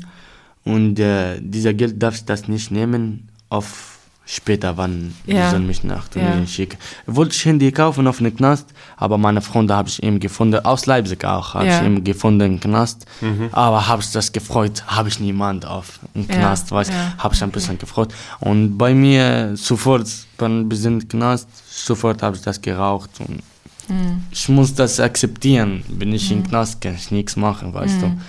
Und 0.65 0.99
äh, 0.99 1.41
dieser 1.41 1.73
Geld 1.75 2.03
darf 2.03 2.15
ich 2.17 2.25
das 2.25 2.49
nicht 2.49 2.71
nehmen 2.71 3.29
auf 3.49 3.98
später, 4.31 4.77
wann 4.77 5.15
Ja. 5.25 5.47
die 5.47 5.51
sollen 5.53 5.67
mich 5.67 5.85
nach 5.85 6.07
Tunesien 6.09 6.41
Ja. 6.41 6.47
schicken. 6.47 6.77
Wollte 7.07 7.35
ich 7.35 7.45
Handy 7.47 7.73
kaufen 7.73 8.07
auf 8.07 8.19
den 8.19 8.37
Knast, 8.37 8.67
aber 8.99 9.17
meine 9.17 9.41
Freunde 9.41 9.75
habe 9.75 9.89
ich 9.89 10.03
eben 10.03 10.21
gefunden, 10.21 10.63
aus 10.67 10.85
Leipzig 10.85 11.25
auch, 11.25 11.55
habe 11.55 11.67
Ja. 11.67 11.81
ich 11.81 11.87
eben 11.87 12.05
gefunden 12.05 12.43
im 12.55 12.61
Knast. 12.61 13.07
Aber 13.53 13.89
habe 13.89 14.03
ich 14.03 14.13
das 14.13 14.31
gefreut, 14.33 14.85
habe 14.87 15.09
ich 15.09 15.19
niemand 15.19 15.65
auf 15.65 16.01
im 16.15 16.27
Ja, 16.29 16.35
Knast, 16.37 16.71
weißt, 16.71 16.91
ja, 16.91 17.15
habe 17.17 17.35
ich 17.35 17.43
ein 17.43 17.51
bisschen 17.51 17.79
gefreut. 17.79 18.13
Und 18.41 18.77
bei 18.77 18.93
mir 18.93 19.57
sofort, 19.57 20.07
wenn 20.37 20.71
wir 20.71 20.77
sind 20.77 21.05
im 21.05 21.09
Knast, 21.09 21.49
sofort 21.67 22.23
habe 22.23 22.37
ich 22.37 22.43
das 22.43 22.61
geraucht 22.61 23.11
und 23.21 23.41
Mhm. 23.89 24.25
ich 24.31 24.47
muss 24.51 24.75
das 24.75 25.01
akzeptieren. 25.01 25.83
Bin 25.89 26.13
ich 26.13 26.31
im 26.31 26.43
Knast, 26.47 26.83
kann 26.83 26.95
ich 26.97 27.11
nichts 27.11 27.35
machen, 27.37 27.73
weißt 27.73 28.03
Mhm. 28.03 28.21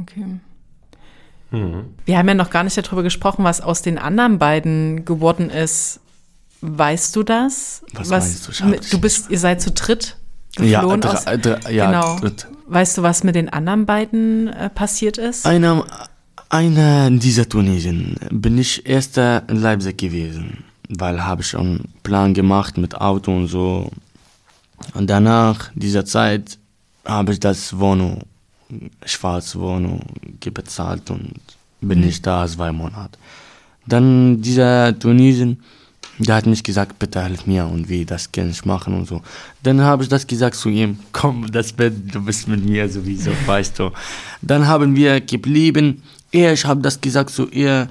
Okay. 0.00 0.24
Wir 1.50 2.18
haben 2.18 2.28
ja 2.28 2.34
noch 2.34 2.50
gar 2.50 2.64
nicht 2.64 2.76
darüber 2.76 3.02
gesprochen, 3.04 3.44
was 3.44 3.60
aus 3.60 3.80
den 3.82 3.96
anderen 3.98 4.38
beiden 4.38 5.04
geworden 5.04 5.50
ist. 5.50 6.00
Weißt 6.60 7.14
du 7.14 7.22
das? 7.22 7.82
Was 7.92 8.08
meinst 8.08 8.48
du? 8.48 8.52
Das 8.78 8.90
Du 8.90 8.98
bist, 9.00 9.30
ihr 9.30 9.38
seid 9.38 9.60
zu 9.60 9.70
dritt. 9.70 10.16
Ja, 10.58 10.80
geflohen 10.80 11.00
drei- 11.00 11.10
aus. 11.10 11.24
drei- 11.24 11.72
ja, 11.72 11.86
genau. 11.86 12.18
dritt. 12.18 12.46
Weißt 12.66 12.96
du, 12.98 13.02
was 13.02 13.22
mit 13.24 13.34
den 13.34 13.48
anderen 13.50 13.86
beiden 13.86 14.48
äh, 14.48 14.70
passiert 14.70 15.18
ist? 15.18 15.46
Einer, 15.46 15.84
einer 16.48 17.10
dieser 17.10 17.48
Tunesien 17.48 18.16
bin 18.30 18.56
ich 18.58 18.86
erster 18.88 19.42
in 19.48 19.56
Leipzig 19.56 19.98
gewesen, 19.98 20.64
weil 20.88 21.24
habe 21.24 21.42
ich 21.42 21.56
einen 21.56 21.92
Plan 22.02 22.32
gemacht 22.34 22.78
mit 22.78 22.94
Auto 23.00 23.34
und 23.36 23.48
so. 23.48 23.90
Und 24.94 25.08
danach 25.10 25.70
dieser 25.74 26.04
Zeit 26.04 26.58
habe 27.04 27.32
ich 27.32 27.40
das 27.40 27.78
Wohnung, 27.78 28.22
schwarze 29.04 29.60
Wohnung, 29.60 30.00
bezahlt 30.52 31.10
und 31.10 31.34
bin 31.80 32.02
ich 32.02 32.20
da 32.22 32.46
zwei 32.46 32.72
Monate. 32.72 33.18
Dann 33.86 34.40
dieser 34.40 34.98
Tunesien, 34.98 35.62
der 36.18 36.36
hat 36.36 36.46
mich 36.46 36.62
gesagt, 36.62 36.98
bitte 36.98 37.24
hilf 37.24 37.46
mir 37.46 37.66
und 37.66 37.88
wie 37.88 38.04
das 38.04 38.30
kann 38.30 38.50
ich 38.50 38.64
machen 38.64 38.94
und 38.94 39.06
so. 39.06 39.20
Dann 39.62 39.80
habe 39.80 40.02
ich 40.02 40.08
das 40.08 40.26
gesagt 40.26 40.56
zu 40.56 40.68
ihm, 40.68 40.98
komm, 41.12 41.50
das 41.50 41.72
Bett, 41.72 41.94
du 42.14 42.24
bist 42.24 42.46
mit 42.46 42.64
mir 42.64 42.88
sowieso, 42.88 43.32
weißt 43.46 43.78
du. 43.78 43.90
Dann 44.40 44.66
haben 44.66 44.94
wir 44.94 45.20
geblieben 45.20 46.02
eher, 46.30 46.52
ich 46.52 46.64
habe 46.64 46.80
das 46.82 47.00
gesagt 47.00 47.30
zu 47.30 47.48
ihr, 47.48 47.88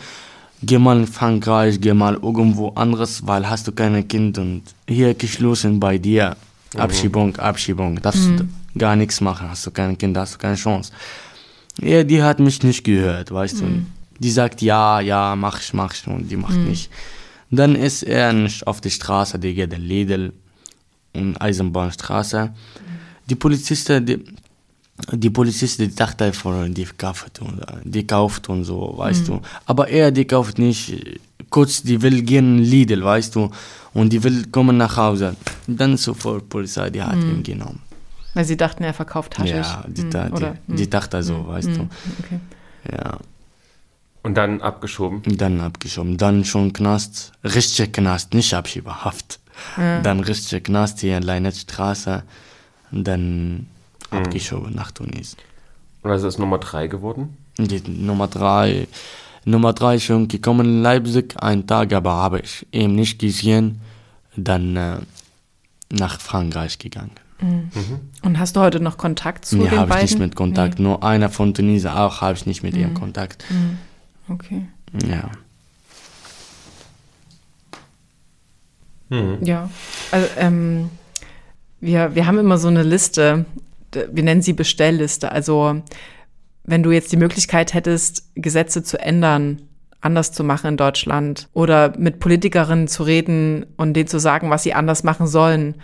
geh 0.62 0.78
mal 0.78 1.00
in 1.00 1.08
Frankreich, 1.08 1.80
geh 1.82 1.94
mal 1.94 2.16
irgendwo 2.16 2.70
anderes, 2.70 3.26
weil 3.28 3.50
hast 3.50 3.68
du 3.68 3.72
keine 3.72 4.04
Kind 4.04 4.38
und 4.38 4.64
hier 4.88 5.14
geschlossen 5.14 5.80
bei 5.80 5.98
dir. 5.98 6.38
Abschiebung, 6.76 7.36
Abschiebung, 7.38 8.02
darfst 8.02 8.28
du 8.28 8.48
gar 8.78 8.96
nichts 8.96 9.22
machen, 9.22 9.50
hast 9.50 9.66
du 9.66 9.72
kein 9.72 9.98
Kind, 9.98 10.18
hast 10.18 10.36
du 10.36 10.38
keine 10.40 10.56
Chance. 10.56 10.92
Ja, 11.82 12.04
die 12.04 12.22
hat 12.22 12.40
mich 12.40 12.62
nicht 12.64 12.84
gehört, 12.84 13.32
weißt 13.32 13.62
du. 13.62 13.86
Die 14.20 14.32
sagt 14.32 14.62
ja, 14.62 15.00
ja, 15.00 15.36
mach 15.36 15.60
ich, 15.60 15.74
mach 15.74 15.94
ich 15.94 16.08
und 16.08 16.30
die 16.30 16.38
macht 16.38 16.58
nicht. 16.58 16.90
Dann 17.50 17.76
ist 17.76 18.04
er 18.04 18.34
nicht 18.34 18.66
auf 18.66 18.82
die 18.82 18.90
Straße, 18.90 19.38
die 19.40 19.54
geht 19.54 19.74
in 19.74 19.82
Lidl 19.82 20.34
und 21.14 21.40
Eisenbahnstraße. 21.40 22.54
Die 23.30 23.36
Polizisten, 23.36 24.06
die, 24.06 24.24
die 25.12 25.30
Polizisten, 25.30 25.88
die 25.88 25.96
dachten 25.96 26.24
einfach, 26.24 26.66
die 26.68 26.86
kauft 26.98 27.42
und, 27.42 27.62
die 27.84 28.06
kauft 28.06 28.50
und 28.50 28.64
so, 28.64 28.94
weißt 28.98 29.28
du. 29.28 29.42
Aber 29.66 29.88
er, 29.88 30.12
die 30.12 30.26
kauft 30.26 30.58
nicht. 30.58 31.20
Kurz, 31.50 31.84
die 31.84 32.02
will 32.02 32.24
gehen 32.24 32.58
in 32.58 32.64
Lidl, 32.64 33.04
weißt 33.04 33.36
du. 33.36 33.52
Und 33.94 34.10
die 34.12 34.24
will 34.24 34.46
kommen 34.48 34.78
nach 34.78 34.98
Hause. 34.98 35.36
Dann 35.68 35.98
sofort 35.98 36.50
Polizei, 36.50 36.90
die 36.90 37.02
hat 37.02 37.16
ihn 37.16 37.44
genommen. 37.44 37.82
Weil 38.34 38.46
sie 38.46 38.58
dachten, 38.58 38.84
er 38.84 38.94
verkauft 38.94 39.38
Haschisch. 39.38 39.68
Ja, 39.68 39.86
die, 39.88 40.02
Hm, 40.02 40.62
die, 40.68 40.76
die 40.76 40.90
dachte 40.90 41.22
so, 41.22 41.48
weißt 41.48 41.68
Hm, 41.68 41.76
du. 41.76 41.90
Okay. 42.24 42.40
Ja. 42.92 43.18
Und 44.24 44.36
dann 44.36 44.62
abgeschoben. 44.62 45.22
Dann 45.38 45.62
abgeschoben. 45.62 46.18
Dann 46.18 46.44
schon 46.46 46.74
Knast. 46.74 47.34
Richtig 47.44 47.94
Knast, 47.94 48.34
nicht 48.34 48.54
Abschiebehaft. 48.54 49.40
Dann 49.78 50.20
richtig 50.22 50.64
Knast 50.64 51.02
hier 51.02 51.18
in 51.18 51.24
Leinetzstraße. 51.24 52.24
Und 52.92 53.04
dann 53.06 53.68
abgeschoben 54.10 54.74
nach 54.74 54.92
Tunis. 54.92 55.36
Und 56.02 56.12
also 56.12 56.28
ist 56.28 56.40
Nummer 56.40 56.58
drei 56.58 56.88
geworden. 56.88 57.38
Die 57.58 57.82
Nummer 57.88 58.28
drei. 58.28 58.88
Nummer 59.46 59.74
drei 59.74 60.00
schon 60.00 60.28
gekommen 60.28 60.66
in 60.66 60.82
Leipzig. 60.82 61.36
Ein 61.42 61.68
Tag, 61.68 61.94
aber 61.94 62.12
habe 62.14 62.40
ich 62.40 62.66
eben 62.72 62.96
nicht 62.96 63.20
gesehen. 63.20 63.82
Dann 64.36 64.76
äh, 64.76 64.98
nach 65.92 66.20
Frankreich 66.20 66.80
gegangen. 66.80 67.12
Und 68.22 68.40
hast 68.40 68.56
du 68.56 68.62
heute 68.62 68.80
noch 68.80 68.98
Kontakt 68.98 69.44
zu 69.46 69.58
Nee, 69.58 69.64
den 69.70 69.80
habe 69.80 69.90
beiden? 69.90 70.06
ich 70.06 70.12
nicht 70.12 70.20
mit 70.20 70.36
Kontakt. 70.36 70.80
Nur 70.80 71.04
einer 71.04 71.30
von 71.30 71.54
Tunesien 71.54 71.92
auch 71.92 72.22
habe 72.22 72.36
ich 72.36 72.46
nicht 72.46 72.64
mit 72.64 72.76
ihm 72.76 72.94
Kontakt. 72.94 73.44
Nee. 73.50 74.34
Okay. 74.34 74.66
Ja. 75.08 75.30
Ja, 79.42 79.70
also 80.12 80.28
ähm, 80.38 80.90
wir, 81.80 82.16
wir 82.16 82.26
haben 82.26 82.40
immer 82.40 82.58
so 82.58 82.68
eine 82.68 82.82
Liste, 82.82 83.46
wir 83.92 84.24
nennen 84.24 84.42
sie 84.42 84.54
Bestellliste. 84.54 85.32
Also 85.32 85.84
wenn 86.64 86.84
du 86.84 86.92
jetzt 86.92 87.12
die 87.12 87.18
Möglichkeit 87.18 87.74
hättest, 87.74 88.24
Gesetze 88.36 88.84
zu 88.84 89.00
ändern, 89.00 89.62
anders 90.02 90.32
zu 90.32 90.44
machen 90.44 90.68
in 90.68 90.78
Deutschland 90.78 91.48
oder 91.54 91.94
mit 91.98 92.20
Politikerinnen 92.20 92.88
zu 92.88 93.04
reden 93.04 93.66
und 93.78 93.94
denen 93.94 94.08
zu 94.08 94.20
sagen, 94.20 94.50
was 94.50 94.64
sie 94.64 94.74
anders 94.74 95.04
machen 95.04 95.28
sollen, 95.28 95.76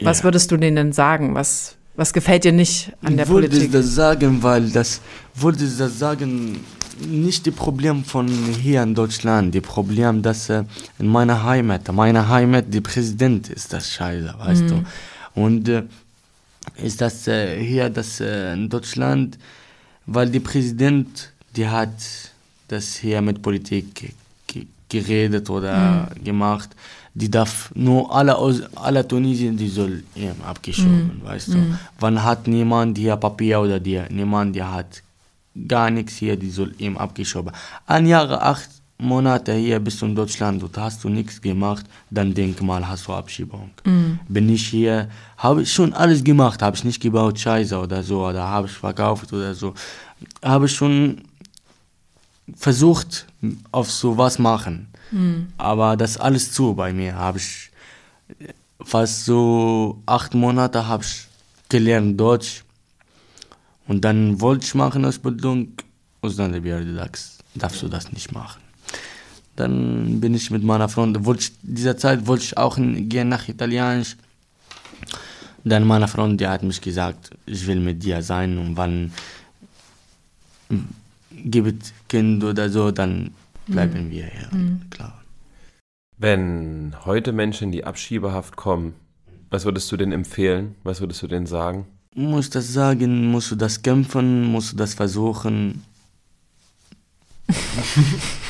was 0.00 0.18
Ja. 0.18 0.24
würdest 0.24 0.50
du 0.50 0.56
denen 0.58 0.76
denn 0.76 0.92
sagen? 0.92 1.34
Was, 1.34 1.76
was 1.96 2.12
gefällt 2.12 2.44
dir 2.44 2.52
nicht 2.52 2.92
an 3.02 3.16
der 3.16 3.24
ich 3.26 3.32
wollte 3.32 3.48
Politik? 3.48 3.72
das 3.72 3.94
sagen, 3.94 4.42
weil 4.42 4.68
das 4.70 5.00
wollte 5.34 5.64
das 5.66 5.98
sagen, 5.98 6.60
nicht 7.06 7.44
die 7.46 7.50
Problem 7.50 8.04
von 8.04 8.26
hier 8.28 8.82
in 8.82 8.94
Deutschland, 8.94 9.54
die 9.54 9.60
Problem, 9.60 10.22
dass 10.22 10.48
äh, 10.50 10.64
in 10.98 11.06
meiner 11.08 11.44
Heimat, 11.44 11.90
meine 11.92 12.28
Heimat, 12.28 12.66
die 12.68 12.80
Präsident 12.80 13.48
ist 13.50 13.72
das 13.72 13.90
Scheiße, 13.92 14.34
weißt 14.38 14.70
du. 14.70 14.82
Und 15.34 15.68
äh, 15.68 15.82
ist 16.82 17.00
das 17.00 17.26
äh, 17.28 17.58
hier, 17.62 17.88
das 17.90 18.20
äh, 18.20 18.52
in 18.54 18.68
Deutschland, 18.70 19.38
weil 20.06 20.30
die 20.30 20.40
Präsident, 20.40 21.32
die 21.54 21.66
hat 21.68 21.90
das 22.68 22.96
hier 22.96 23.20
mit 23.22 23.42
Politik 23.42 23.94
ge 23.94 24.10
ge 24.46 24.66
geredet 24.88 25.50
oder 25.50 26.08
gemacht, 26.22 26.70
die 27.14 27.30
darf 27.30 27.70
nur 27.74 28.14
alle 28.14 28.36
aus 28.36 28.62
alle 28.76 29.06
Tunesien, 29.06 29.56
die 29.56 29.68
soll 29.68 30.04
ihm 30.14 30.36
abgeschoben, 30.44 31.20
weißt 31.24 31.48
du. 31.54 31.58
Wann 31.98 32.22
hat 32.22 32.46
niemand 32.46 32.98
hier 32.98 33.16
Papier 33.16 33.60
oder 33.60 33.80
die, 33.80 34.00
niemand, 34.10 34.54
der 34.54 34.70
hat 34.72 35.02
gar 35.66 35.90
nichts 35.90 36.16
hier, 36.16 36.36
die 36.36 36.50
soll 36.50 36.74
ihm 36.78 36.96
abgeschoben. 36.98 37.52
Ein 37.86 38.06
Jahr, 38.06 38.42
acht 38.42 38.70
Monate 38.98 39.52
hier 39.52 39.78
bist 39.78 40.00
du 40.00 40.06
in 40.06 40.14
Deutschland 40.14 40.62
und 40.62 40.76
hast 40.78 41.04
du 41.04 41.10
nichts 41.10 41.40
gemacht, 41.40 41.84
dann 42.10 42.32
denk 42.32 42.62
mal, 42.62 42.88
hast 42.88 43.06
du 43.06 43.12
Abschiebung. 43.12 43.70
Bin 44.28 44.48
ich 44.48 44.68
hier, 44.68 45.08
habe 45.36 45.62
ich 45.62 45.72
schon 45.72 45.92
alles 45.92 46.24
gemacht, 46.24 46.62
habe 46.62 46.76
ich 46.76 46.84
nicht 46.84 47.00
gebaut, 47.00 47.38
Scheiße 47.38 47.78
oder 47.78 48.02
so, 48.02 48.26
oder 48.26 48.44
habe 48.44 48.68
ich 48.68 48.72
verkauft 48.72 49.32
oder 49.32 49.54
so. 49.54 49.74
Habe 50.42 50.64
ich 50.66 50.74
schon 50.74 51.22
versucht, 52.54 53.26
auf 53.70 53.90
sowas 53.90 54.38
machen. 54.38 54.88
Aber 55.58 55.96
das 55.96 56.16
alles 56.16 56.52
zu 56.52 56.74
bei 56.74 56.92
mir. 56.92 57.14
Habe 57.14 57.38
ich 57.38 57.70
fast 58.82 59.24
so 59.24 60.02
acht 60.06 60.34
Monate 60.34 60.86
habe 60.86 61.04
ich 61.04 61.26
gelernt 61.68 62.18
Deutsch. 62.18 62.64
Und 63.88 64.04
dann 64.04 64.40
wollte 64.40 64.64
ich 64.64 64.74
machen 64.74 65.04
Ausbildung. 65.04 65.68
Ausländerbehörde 66.22 66.94
sagst, 66.94 67.44
darfst 67.54 67.82
du 67.82 67.88
das 67.88 68.10
nicht 68.10 68.32
machen. 68.32 68.65
Dann 69.56 70.20
bin 70.20 70.34
ich 70.34 70.50
mit 70.50 70.62
meiner 70.62 70.88
Freundin, 70.88 71.24
wollte 71.24 71.42
ich, 71.42 71.52
dieser 71.62 71.96
Zeit 71.96 72.26
wollte 72.26 72.44
ich 72.44 72.56
auch 72.56 72.76
gehen 72.76 73.28
nach 73.28 73.48
Italienisch. 73.48 74.16
Dann 75.64 75.84
meine 75.84 76.06
Freundin, 76.06 76.38
die 76.38 76.46
hat 76.46 76.62
mich 76.62 76.80
gesagt, 76.80 77.30
ich 77.46 77.66
will 77.66 77.80
mit 77.80 78.02
dir 78.04 78.22
sein 78.22 78.58
und 78.58 78.76
wann 78.76 79.12
gibt 81.30 81.92
Kind 82.08 82.44
oder 82.44 82.70
so, 82.70 82.90
dann 82.90 83.32
bleiben 83.66 84.10
wir 84.10 84.26
hier. 84.26 84.48
Klar. 84.90 85.22
Wenn 86.18 86.94
heute 87.04 87.32
Menschen 87.32 87.64
in 87.64 87.72
die 87.72 87.84
Abschiebehaft 87.84 88.56
kommen, 88.56 88.94
was 89.50 89.64
würdest 89.64 89.90
du 89.92 89.96
denen 89.96 90.12
empfehlen? 90.12 90.74
Was 90.82 91.00
würdest 91.00 91.22
du 91.22 91.26
denen 91.26 91.46
sagen? 91.46 91.86
Muss 92.14 92.48
das 92.48 92.72
sagen, 92.72 93.30
musst 93.30 93.50
du 93.50 93.56
das 93.56 93.82
kämpfen, 93.82 94.44
musst 94.44 94.72
du 94.72 94.76
das 94.76 94.94
versuchen. 94.94 95.84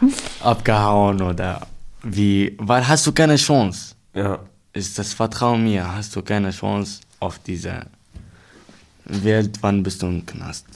Abgehauen 0.40 1.20
oder 1.22 1.66
wie, 2.02 2.54
weil 2.58 2.86
hast 2.86 3.06
du 3.06 3.12
keine 3.12 3.36
Chance. 3.36 3.94
Ja. 4.14 4.38
Ist 4.72 4.98
das 4.98 5.14
Vertrauen 5.14 5.64
mir, 5.64 5.90
hast 5.94 6.14
du 6.14 6.22
keine 6.22 6.50
Chance 6.50 7.00
auf 7.20 7.38
diese 7.38 7.86
Welt, 9.06 9.58
wann 9.62 9.82
bist 9.82 10.02
du 10.02 10.06
im 10.06 10.24
Knast. 10.26 10.66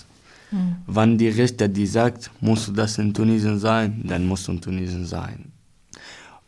Wann 0.86 1.16
die 1.16 1.28
Richter 1.28 1.68
die 1.68 1.86
sagt, 1.86 2.28
musst 2.40 2.66
du 2.68 2.72
das 2.72 2.98
in 2.98 3.14
Tunesien 3.14 3.58
sein, 3.60 4.02
dann 4.04 4.26
musst 4.26 4.48
du 4.48 4.52
in 4.52 4.60
Tunesien 4.60 5.06
sein. 5.06 5.52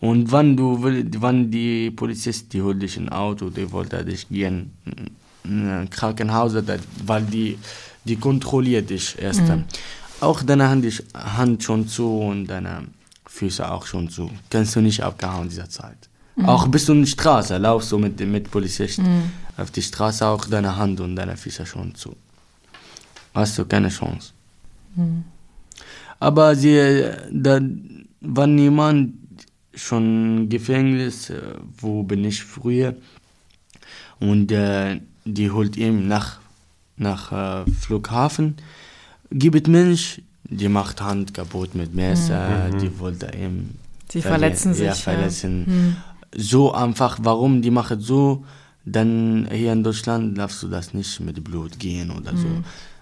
Und 0.01 0.33
wann 0.33 0.57
du 0.57 0.83
will, 0.83 1.09
wann 1.19 1.51
die 1.53 1.91
Polizist, 1.93 2.53
die 2.53 2.61
holt 2.63 2.83
dich 2.83 2.97
ein 2.97 3.11
Auto, 3.11 3.49
die 3.51 3.71
wollte 3.71 4.05
dich 4.05 4.29
gehen 4.29 4.73
in 5.45 5.69
ein 5.71 5.89
Krankenhaus, 5.91 6.55
da- 6.55 6.79
weil 7.07 7.23
die, 7.23 7.59
die 8.05 8.17
kontrolliert 8.17 8.91
dich 8.91 9.17
erst. 9.21 9.43
Auch 10.23 10.43
deine 10.43 10.69
Hand, 10.69 10.85
Hand 11.15 11.65
schon 11.65 11.89
zu 11.89 12.07
und 12.21 12.47
deine 12.47 12.85
Füße 13.27 13.69
auch 13.69 13.85
schon 13.87 14.09
zu. 14.09 14.31
Kannst 14.51 14.77
du 14.77 14.81
nicht 14.81 15.03
abgehauen 15.03 15.49
dieser 15.49 15.69
Zeit. 15.69 16.09
Auch 16.45 16.69
bist 16.69 16.89
du 16.89 16.93
in 16.93 17.01
der 17.01 17.09
Straße, 17.09 17.59
laufst 17.59 17.91
du 17.91 17.99
mit, 17.99 18.19
mit 18.21 18.51
Polizisten 18.51 19.33
auf 19.57 19.71
die 19.71 19.83
Straße, 19.83 20.25
auch 20.27 20.45
deine 20.47 20.77
Hand 20.77 21.01
und 21.01 21.17
deine 21.17 21.37
Füße 21.37 21.67
schon 21.67 21.95
zu. 21.95 22.15
Hast 23.35 23.59
du 23.59 23.65
keine 23.65 23.89
Chance. 23.89 24.33
Aber 26.21 26.55
sie, 26.55 27.03
da, 27.31 27.61
wenn 28.21 28.59
jemand 28.59 29.15
schon 29.75 30.05
im 30.39 30.49
Gefängnis, 30.49 31.31
äh, 31.31 31.41
wo 31.79 32.03
bin 32.05 32.25
ich 32.25 32.45
früher, 32.45 32.95
und 34.21 34.53
äh, 34.53 35.01
die 35.25 35.51
holt 35.51 35.77
ihn 35.77 36.07
nach, 36.07 36.39
nach 36.97 37.33
äh, 37.33 37.71
Flughafen, 37.71 38.57
gibt 39.33 39.69
Mensch, 39.69 40.21
die 40.45 40.69
macht 40.69 41.01
Hand 41.01 41.33
kaputt 41.35 41.75
mit 41.75 41.95
Messer, 41.95 42.71
die 42.81 42.99
wollte 42.99 43.27
ihm 43.37 43.71
Sie 44.11 44.19
verle- 44.21 44.23
verletzen 44.23 44.69
ja, 44.71 44.75
sich, 44.75 44.87
ja. 44.87 44.95
verletzen. 44.95 45.97
So 46.37 46.73
einfach, 46.73 47.19
warum 47.23 47.63
die 47.63 47.71
machen 47.71 48.01
so, 48.01 48.45
dann 48.85 49.47
hier 49.51 49.73
in 49.73 49.83
Deutschland 49.85 50.37
darfst 50.37 50.63
du 50.63 50.69
das 50.69 50.93
nicht 50.95 51.21
mit 51.21 51.43
Blut 51.45 51.79
gehen 51.79 52.11
oder 52.11 52.37
so. 52.37 52.49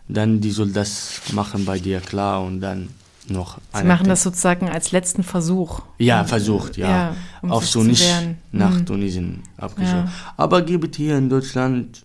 Dann 0.08 0.40
die 0.40 0.50
soll 0.50 0.70
das 0.70 1.20
machen 1.32 1.64
bei 1.64 1.78
dir 1.78 2.00
klar 2.00 2.42
und 2.42 2.60
dann 2.60 2.88
noch 3.28 3.58
Sie 3.76 3.84
machen 3.84 4.08
das 4.08 4.22
sozusagen 4.24 4.68
als 4.68 4.90
letzten 4.92 5.22
Versuch. 5.22 5.82
ja, 5.98 6.24
versucht, 6.24 6.76
ja. 6.76 6.88
Ja, 6.90 7.16
um 7.42 7.52
Auf 7.52 7.66
so 7.66 7.82
nicht 7.84 8.04
nach 8.50 8.74
Mhm. 8.74 8.86
Tunesien 8.86 9.42
abgeschoben. 9.56 10.06
Ja. 10.06 10.12
Aber 10.36 10.62
gibt 10.62 10.96
hier 10.96 11.16
in 11.16 11.28
Deutschland 11.28 12.02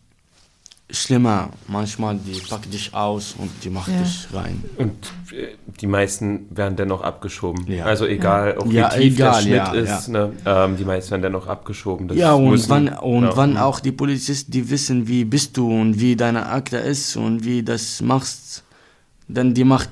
schlimmer. 0.89 1.49
Manchmal 1.67 2.17
die 2.17 2.39
packt 2.39 2.71
dich 2.73 2.93
aus 2.93 3.35
und 3.37 3.49
die 3.63 3.69
macht 3.69 3.89
Ja. 3.91 3.99
dich 4.01 4.27
rein. 4.33 4.63
Und 4.77 4.91
äh, 5.33 5.47
die 5.81 5.87
meisten 5.87 6.45
werden 6.55 6.75
dennoch 6.75 7.01
abgeschoben. 7.01 7.65
Ja. 7.67 7.85
Also 7.85 8.05
egal, 8.05 8.57
auch 8.57 8.67
Ja, 8.71 8.91
wie 8.95 9.01
tief 9.09 9.15
egal, 9.15 9.33
der 9.33 9.41
Schnitt 9.65 9.87
ja, 9.87 9.95
ist, 9.97 10.07
Ne, 10.09 10.31
ähm, 10.45 10.77
die 10.77 10.85
meisten 10.85 11.11
werden 11.11 11.23
dennoch 11.23 11.47
abgeschoben. 11.47 12.07
Das 12.07 12.17
ja, 12.17 12.33
und 12.33 12.49
müssen- 12.49 12.69
wann, 12.69 12.87
und 12.89 13.23
ja. 13.23 13.35
wann 13.35 13.57
auch 13.57 13.79
die 13.79 13.91
Polizisten, 13.91 14.51
die 14.51 14.69
wissen, 14.69 15.07
wie 15.07 15.25
bist 15.25 15.57
du 15.57 15.69
und 15.71 15.99
wie 15.99 16.15
deine 16.15 16.45
Akte 16.47 16.77
ist 16.77 17.15
und 17.17 17.43
wie 17.43 17.63
das 17.63 18.01
machst, 18.01 18.63
dann 19.27 19.53
die 19.55 19.63
macht 19.63 19.89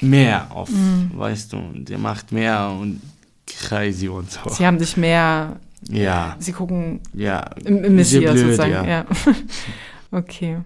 mehr 0.00 0.46
auf, 0.54 0.70
weißt 1.14 1.52
du, 1.52 1.58
der 1.74 1.98
macht 1.98 2.30
mehr 2.30 2.70
und 2.80 3.00
crazy 3.46 4.08
und 4.08 4.30
so. 4.30 4.38
Sie 4.50 4.64
haben 4.64 4.78
sich 4.78 4.96
mehr, 4.96 5.56
ja, 5.90 6.36
Sie 6.38 6.52
gucken 6.52 7.00
ja. 7.12 7.40
im, 7.64 7.82
im 7.82 7.96
Messias 7.96 8.32
blöd, 8.34 8.44
sozusagen. 8.44 8.72
ja. 8.72 8.84
Ja. 8.86 9.04
okay. 10.12 10.58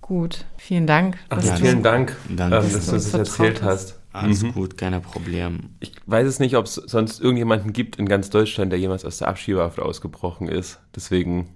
Gut. 0.00 0.44
Vielen 0.56 0.86
Dank. 0.86 1.18
Ach, 1.28 1.36
dass 1.36 1.46
ja, 1.46 1.54
du- 1.56 1.60
vielen 1.62 1.82
Dank, 1.82 2.16
Danke. 2.28 2.56
ähm, 2.56 2.62
Dass 2.62 2.72
dass 2.72 2.86
du 2.86 2.92
uns 2.92 3.10
das 3.10 3.28
vertraut 3.28 3.46
erzählt 3.46 3.62
hast. 3.62 3.70
hast. 3.92 3.98
Alles 4.12 4.42
Mhm. 4.42 4.52
gut, 4.54 4.78
keine 4.78 5.00
Problem. 5.00 5.70
Ich 5.80 5.92
weiß 6.06 6.26
es 6.26 6.38
nicht, 6.40 6.56
ob 6.56 6.64
es 6.64 6.74
sonst 6.76 7.20
irgendjemanden 7.20 7.72
gibt 7.74 7.96
in 7.96 8.06
ganz 8.08 8.30
Deutschland, 8.30 8.72
der 8.72 8.78
jemals 8.80 9.04
aus 9.04 9.18
der 9.18 9.28
Abschiebehaft 9.28 9.78
ausgebrochen 9.78 10.48
ist. 10.48 10.80
Deswegen 10.96 11.50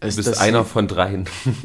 du 0.00 0.06
Ist 0.08 0.16
bist 0.16 0.40
einer 0.40 0.64
von 0.64 0.88
dreien. 0.88 1.28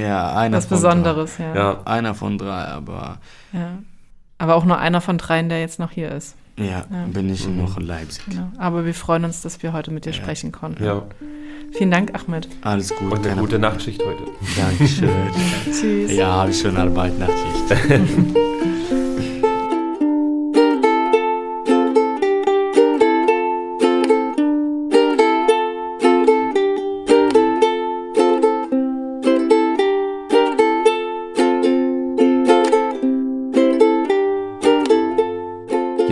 Ja, 0.00 0.34
einer 0.34 0.56
Was 0.56 0.64
von 0.66 0.78
Besonderes, 0.78 1.36
ja. 1.36 1.54
Ja, 1.54 1.74
Drei. 1.74 1.86
Einer 1.98 2.14
von 2.14 2.38
drei, 2.38 2.64
aber 2.64 3.20
ja. 3.52 3.78
Aber 4.38 4.54
auch 4.54 4.64
nur 4.64 4.78
einer 4.78 5.02
von 5.02 5.18
dreien, 5.18 5.50
der 5.50 5.60
jetzt 5.60 5.78
noch 5.78 5.90
hier 5.90 6.10
ist. 6.10 6.36
ja, 6.56 6.86
Ja. 6.90 7.04
bin 7.12 7.28
ich 7.28 7.46
Mhm. 7.46 7.58
noch 7.58 7.76
in 7.76 7.84
Leipzig. 7.86 8.24
Genau. 8.30 8.50
Aber 8.56 8.86
wir 8.86 8.94
freuen 8.94 9.26
uns, 9.26 9.42
dass 9.42 9.62
wir 9.62 9.74
heute 9.74 9.90
mit 9.90 10.06
dir 10.06 10.14
sprechen 10.14 10.52
konnten. 10.52 10.82
ja. 10.82 11.02
Vielen 11.72 11.90
Dank, 11.90 12.12
Ahmed. 12.14 12.48
Alles 12.62 12.94
gut. 12.94 13.12
Und 13.12 13.26
eine 13.26 13.40
gute 13.40 13.58
Nachtschicht 13.58 14.00
heute. 14.04 14.24
Dankeschön. 14.56 15.10
Tschüss. 15.64 16.12
ja, 16.12 16.28
habe 16.28 16.50
ich 16.50 16.58
schon 16.58 16.76
Arbeit 16.76 17.18
Nachtschicht. 17.18 18.36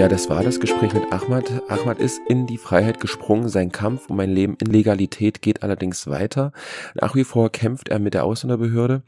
Ja, 0.07 0.11
das 0.11 0.31
war 0.31 0.45
das 0.45 0.61
Gespräch 0.61 0.95
mit 0.95 1.13
Ahmad. 1.13 1.51
Ahmad 1.67 1.99
ist 1.99 2.21
in 2.29 2.47
die 2.47 2.59
Freiheit 2.59 3.01
gesprungen. 3.01 3.49
Sein 3.49 3.73
Kampf 3.73 4.09
um 4.09 4.21
ein 4.21 4.31
Leben 4.31 4.57
in 4.61 4.69
Legalität 4.69 5.43
geht 5.43 5.65
allerdings 5.65 6.07
weiter. 6.07 6.53
Nach 6.95 7.17
wie 7.17 7.25
vor 7.25 7.51
kämpft 7.51 7.89
er 7.89 7.99
mit 7.99 8.15
der 8.15 8.23
Ausländerbehörde. 8.23 9.03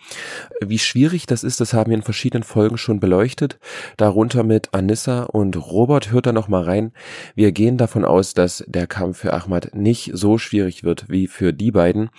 Wie 0.60 0.80
schwierig 0.80 1.26
das 1.26 1.44
ist, 1.44 1.60
das 1.60 1.72
haben 1.72 1.90
wir 1.90 1.96
in 1.96 2.02
verschiedenen 2.02 2.42
Folgen 2.42 2.78
schon 2.78 2.98
beleuchtet. 2.98 3.60
Darunter 3.96 4.42
mit 4.42 4.74
Anissa 4.74 5.22
und 5.22 5.56
Robert. 5.70 6.10
Hört 6.10 6.26
da 6.26 6.32
noch 6.32 6.48
mal 6.48 6.64
rein. 6.64 6.90
Wir 7.36 7.52
gehen 7.52 7.76
davon 7.76 8.04
aus, 8.04 8.34
dass 8.34 8.64
der 8.66 8.88
Kampf 8.88 9.18
für 9.18 9.32
Ahmad 9.32 9.76
nicht 9.76 10.10
so 10.14 10.36
schwierig 10.36 10.82
wird 10.82 11.08
wie 11.08 11.28
für 11.28 11.52
die 11.52 11.70
beiden. 11.70 12.10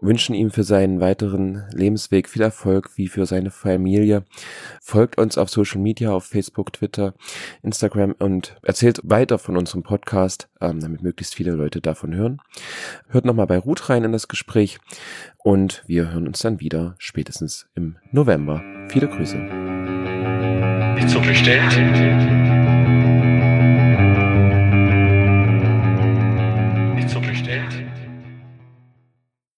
Wünschen 0.00 0.34
ihm 0.34 0.50
für 0.50 0.64
seinen 0.64 1.00
weiteren 1.00 1.64
Lebensweg 1.74 2.30
viel 2.30 2.40
Erfolg 2.40 2.92
wie 2.96 3.08
für 3.08 3.26
seine 3.26 3.50
Familie. 3.50 4.24
Folgt 4.80 5.18
uns 5.18 5.36
auf 5.36 5.50
Social 5.50 5.82
Media, 5.82 6.12
auf 6.12 6.24
Facebook, 6.24 6.72
Twitter, 6.72 7.12
Instagram 7.62 8.14
und 8.22 8.56
erzählt 8.62 9.00
weiter 9.02 9.38
von 9.38 9.56
unserem 9.56 9.82
Podcast, 9.82 10.48
ähm, 10.60 10.80
damit 10.80 11.02
möglichst 11.02 11.34
viele 11.34 11.52
Leute 11.52 11.80
davon 11.80 12.14
hören. 12.14 12.40
Hört 13.08 13.24
nochmal 13.24 13.48
bei 13.48 13.58
Ruth 13.58 13.90
rein 13.90 14.04
in 14.04 14.12
das 14.12 14.28
Gespräch 14.28 14.78
und 15.38 15.82
wir 15.86 16.12
hören 16.12 16.28
uns 16.28 16.38
dann 16.38 16.60
wieder 16.60 16.94
spätestens 16.98 17.66
im 17.74 17.96
November. 18.12 18.62
Viele 18.88 19.08
Grüße. 19.08 19.36
Ist 20.98 21.10
so 21.10 21.20
bestellt. 21.20 22.61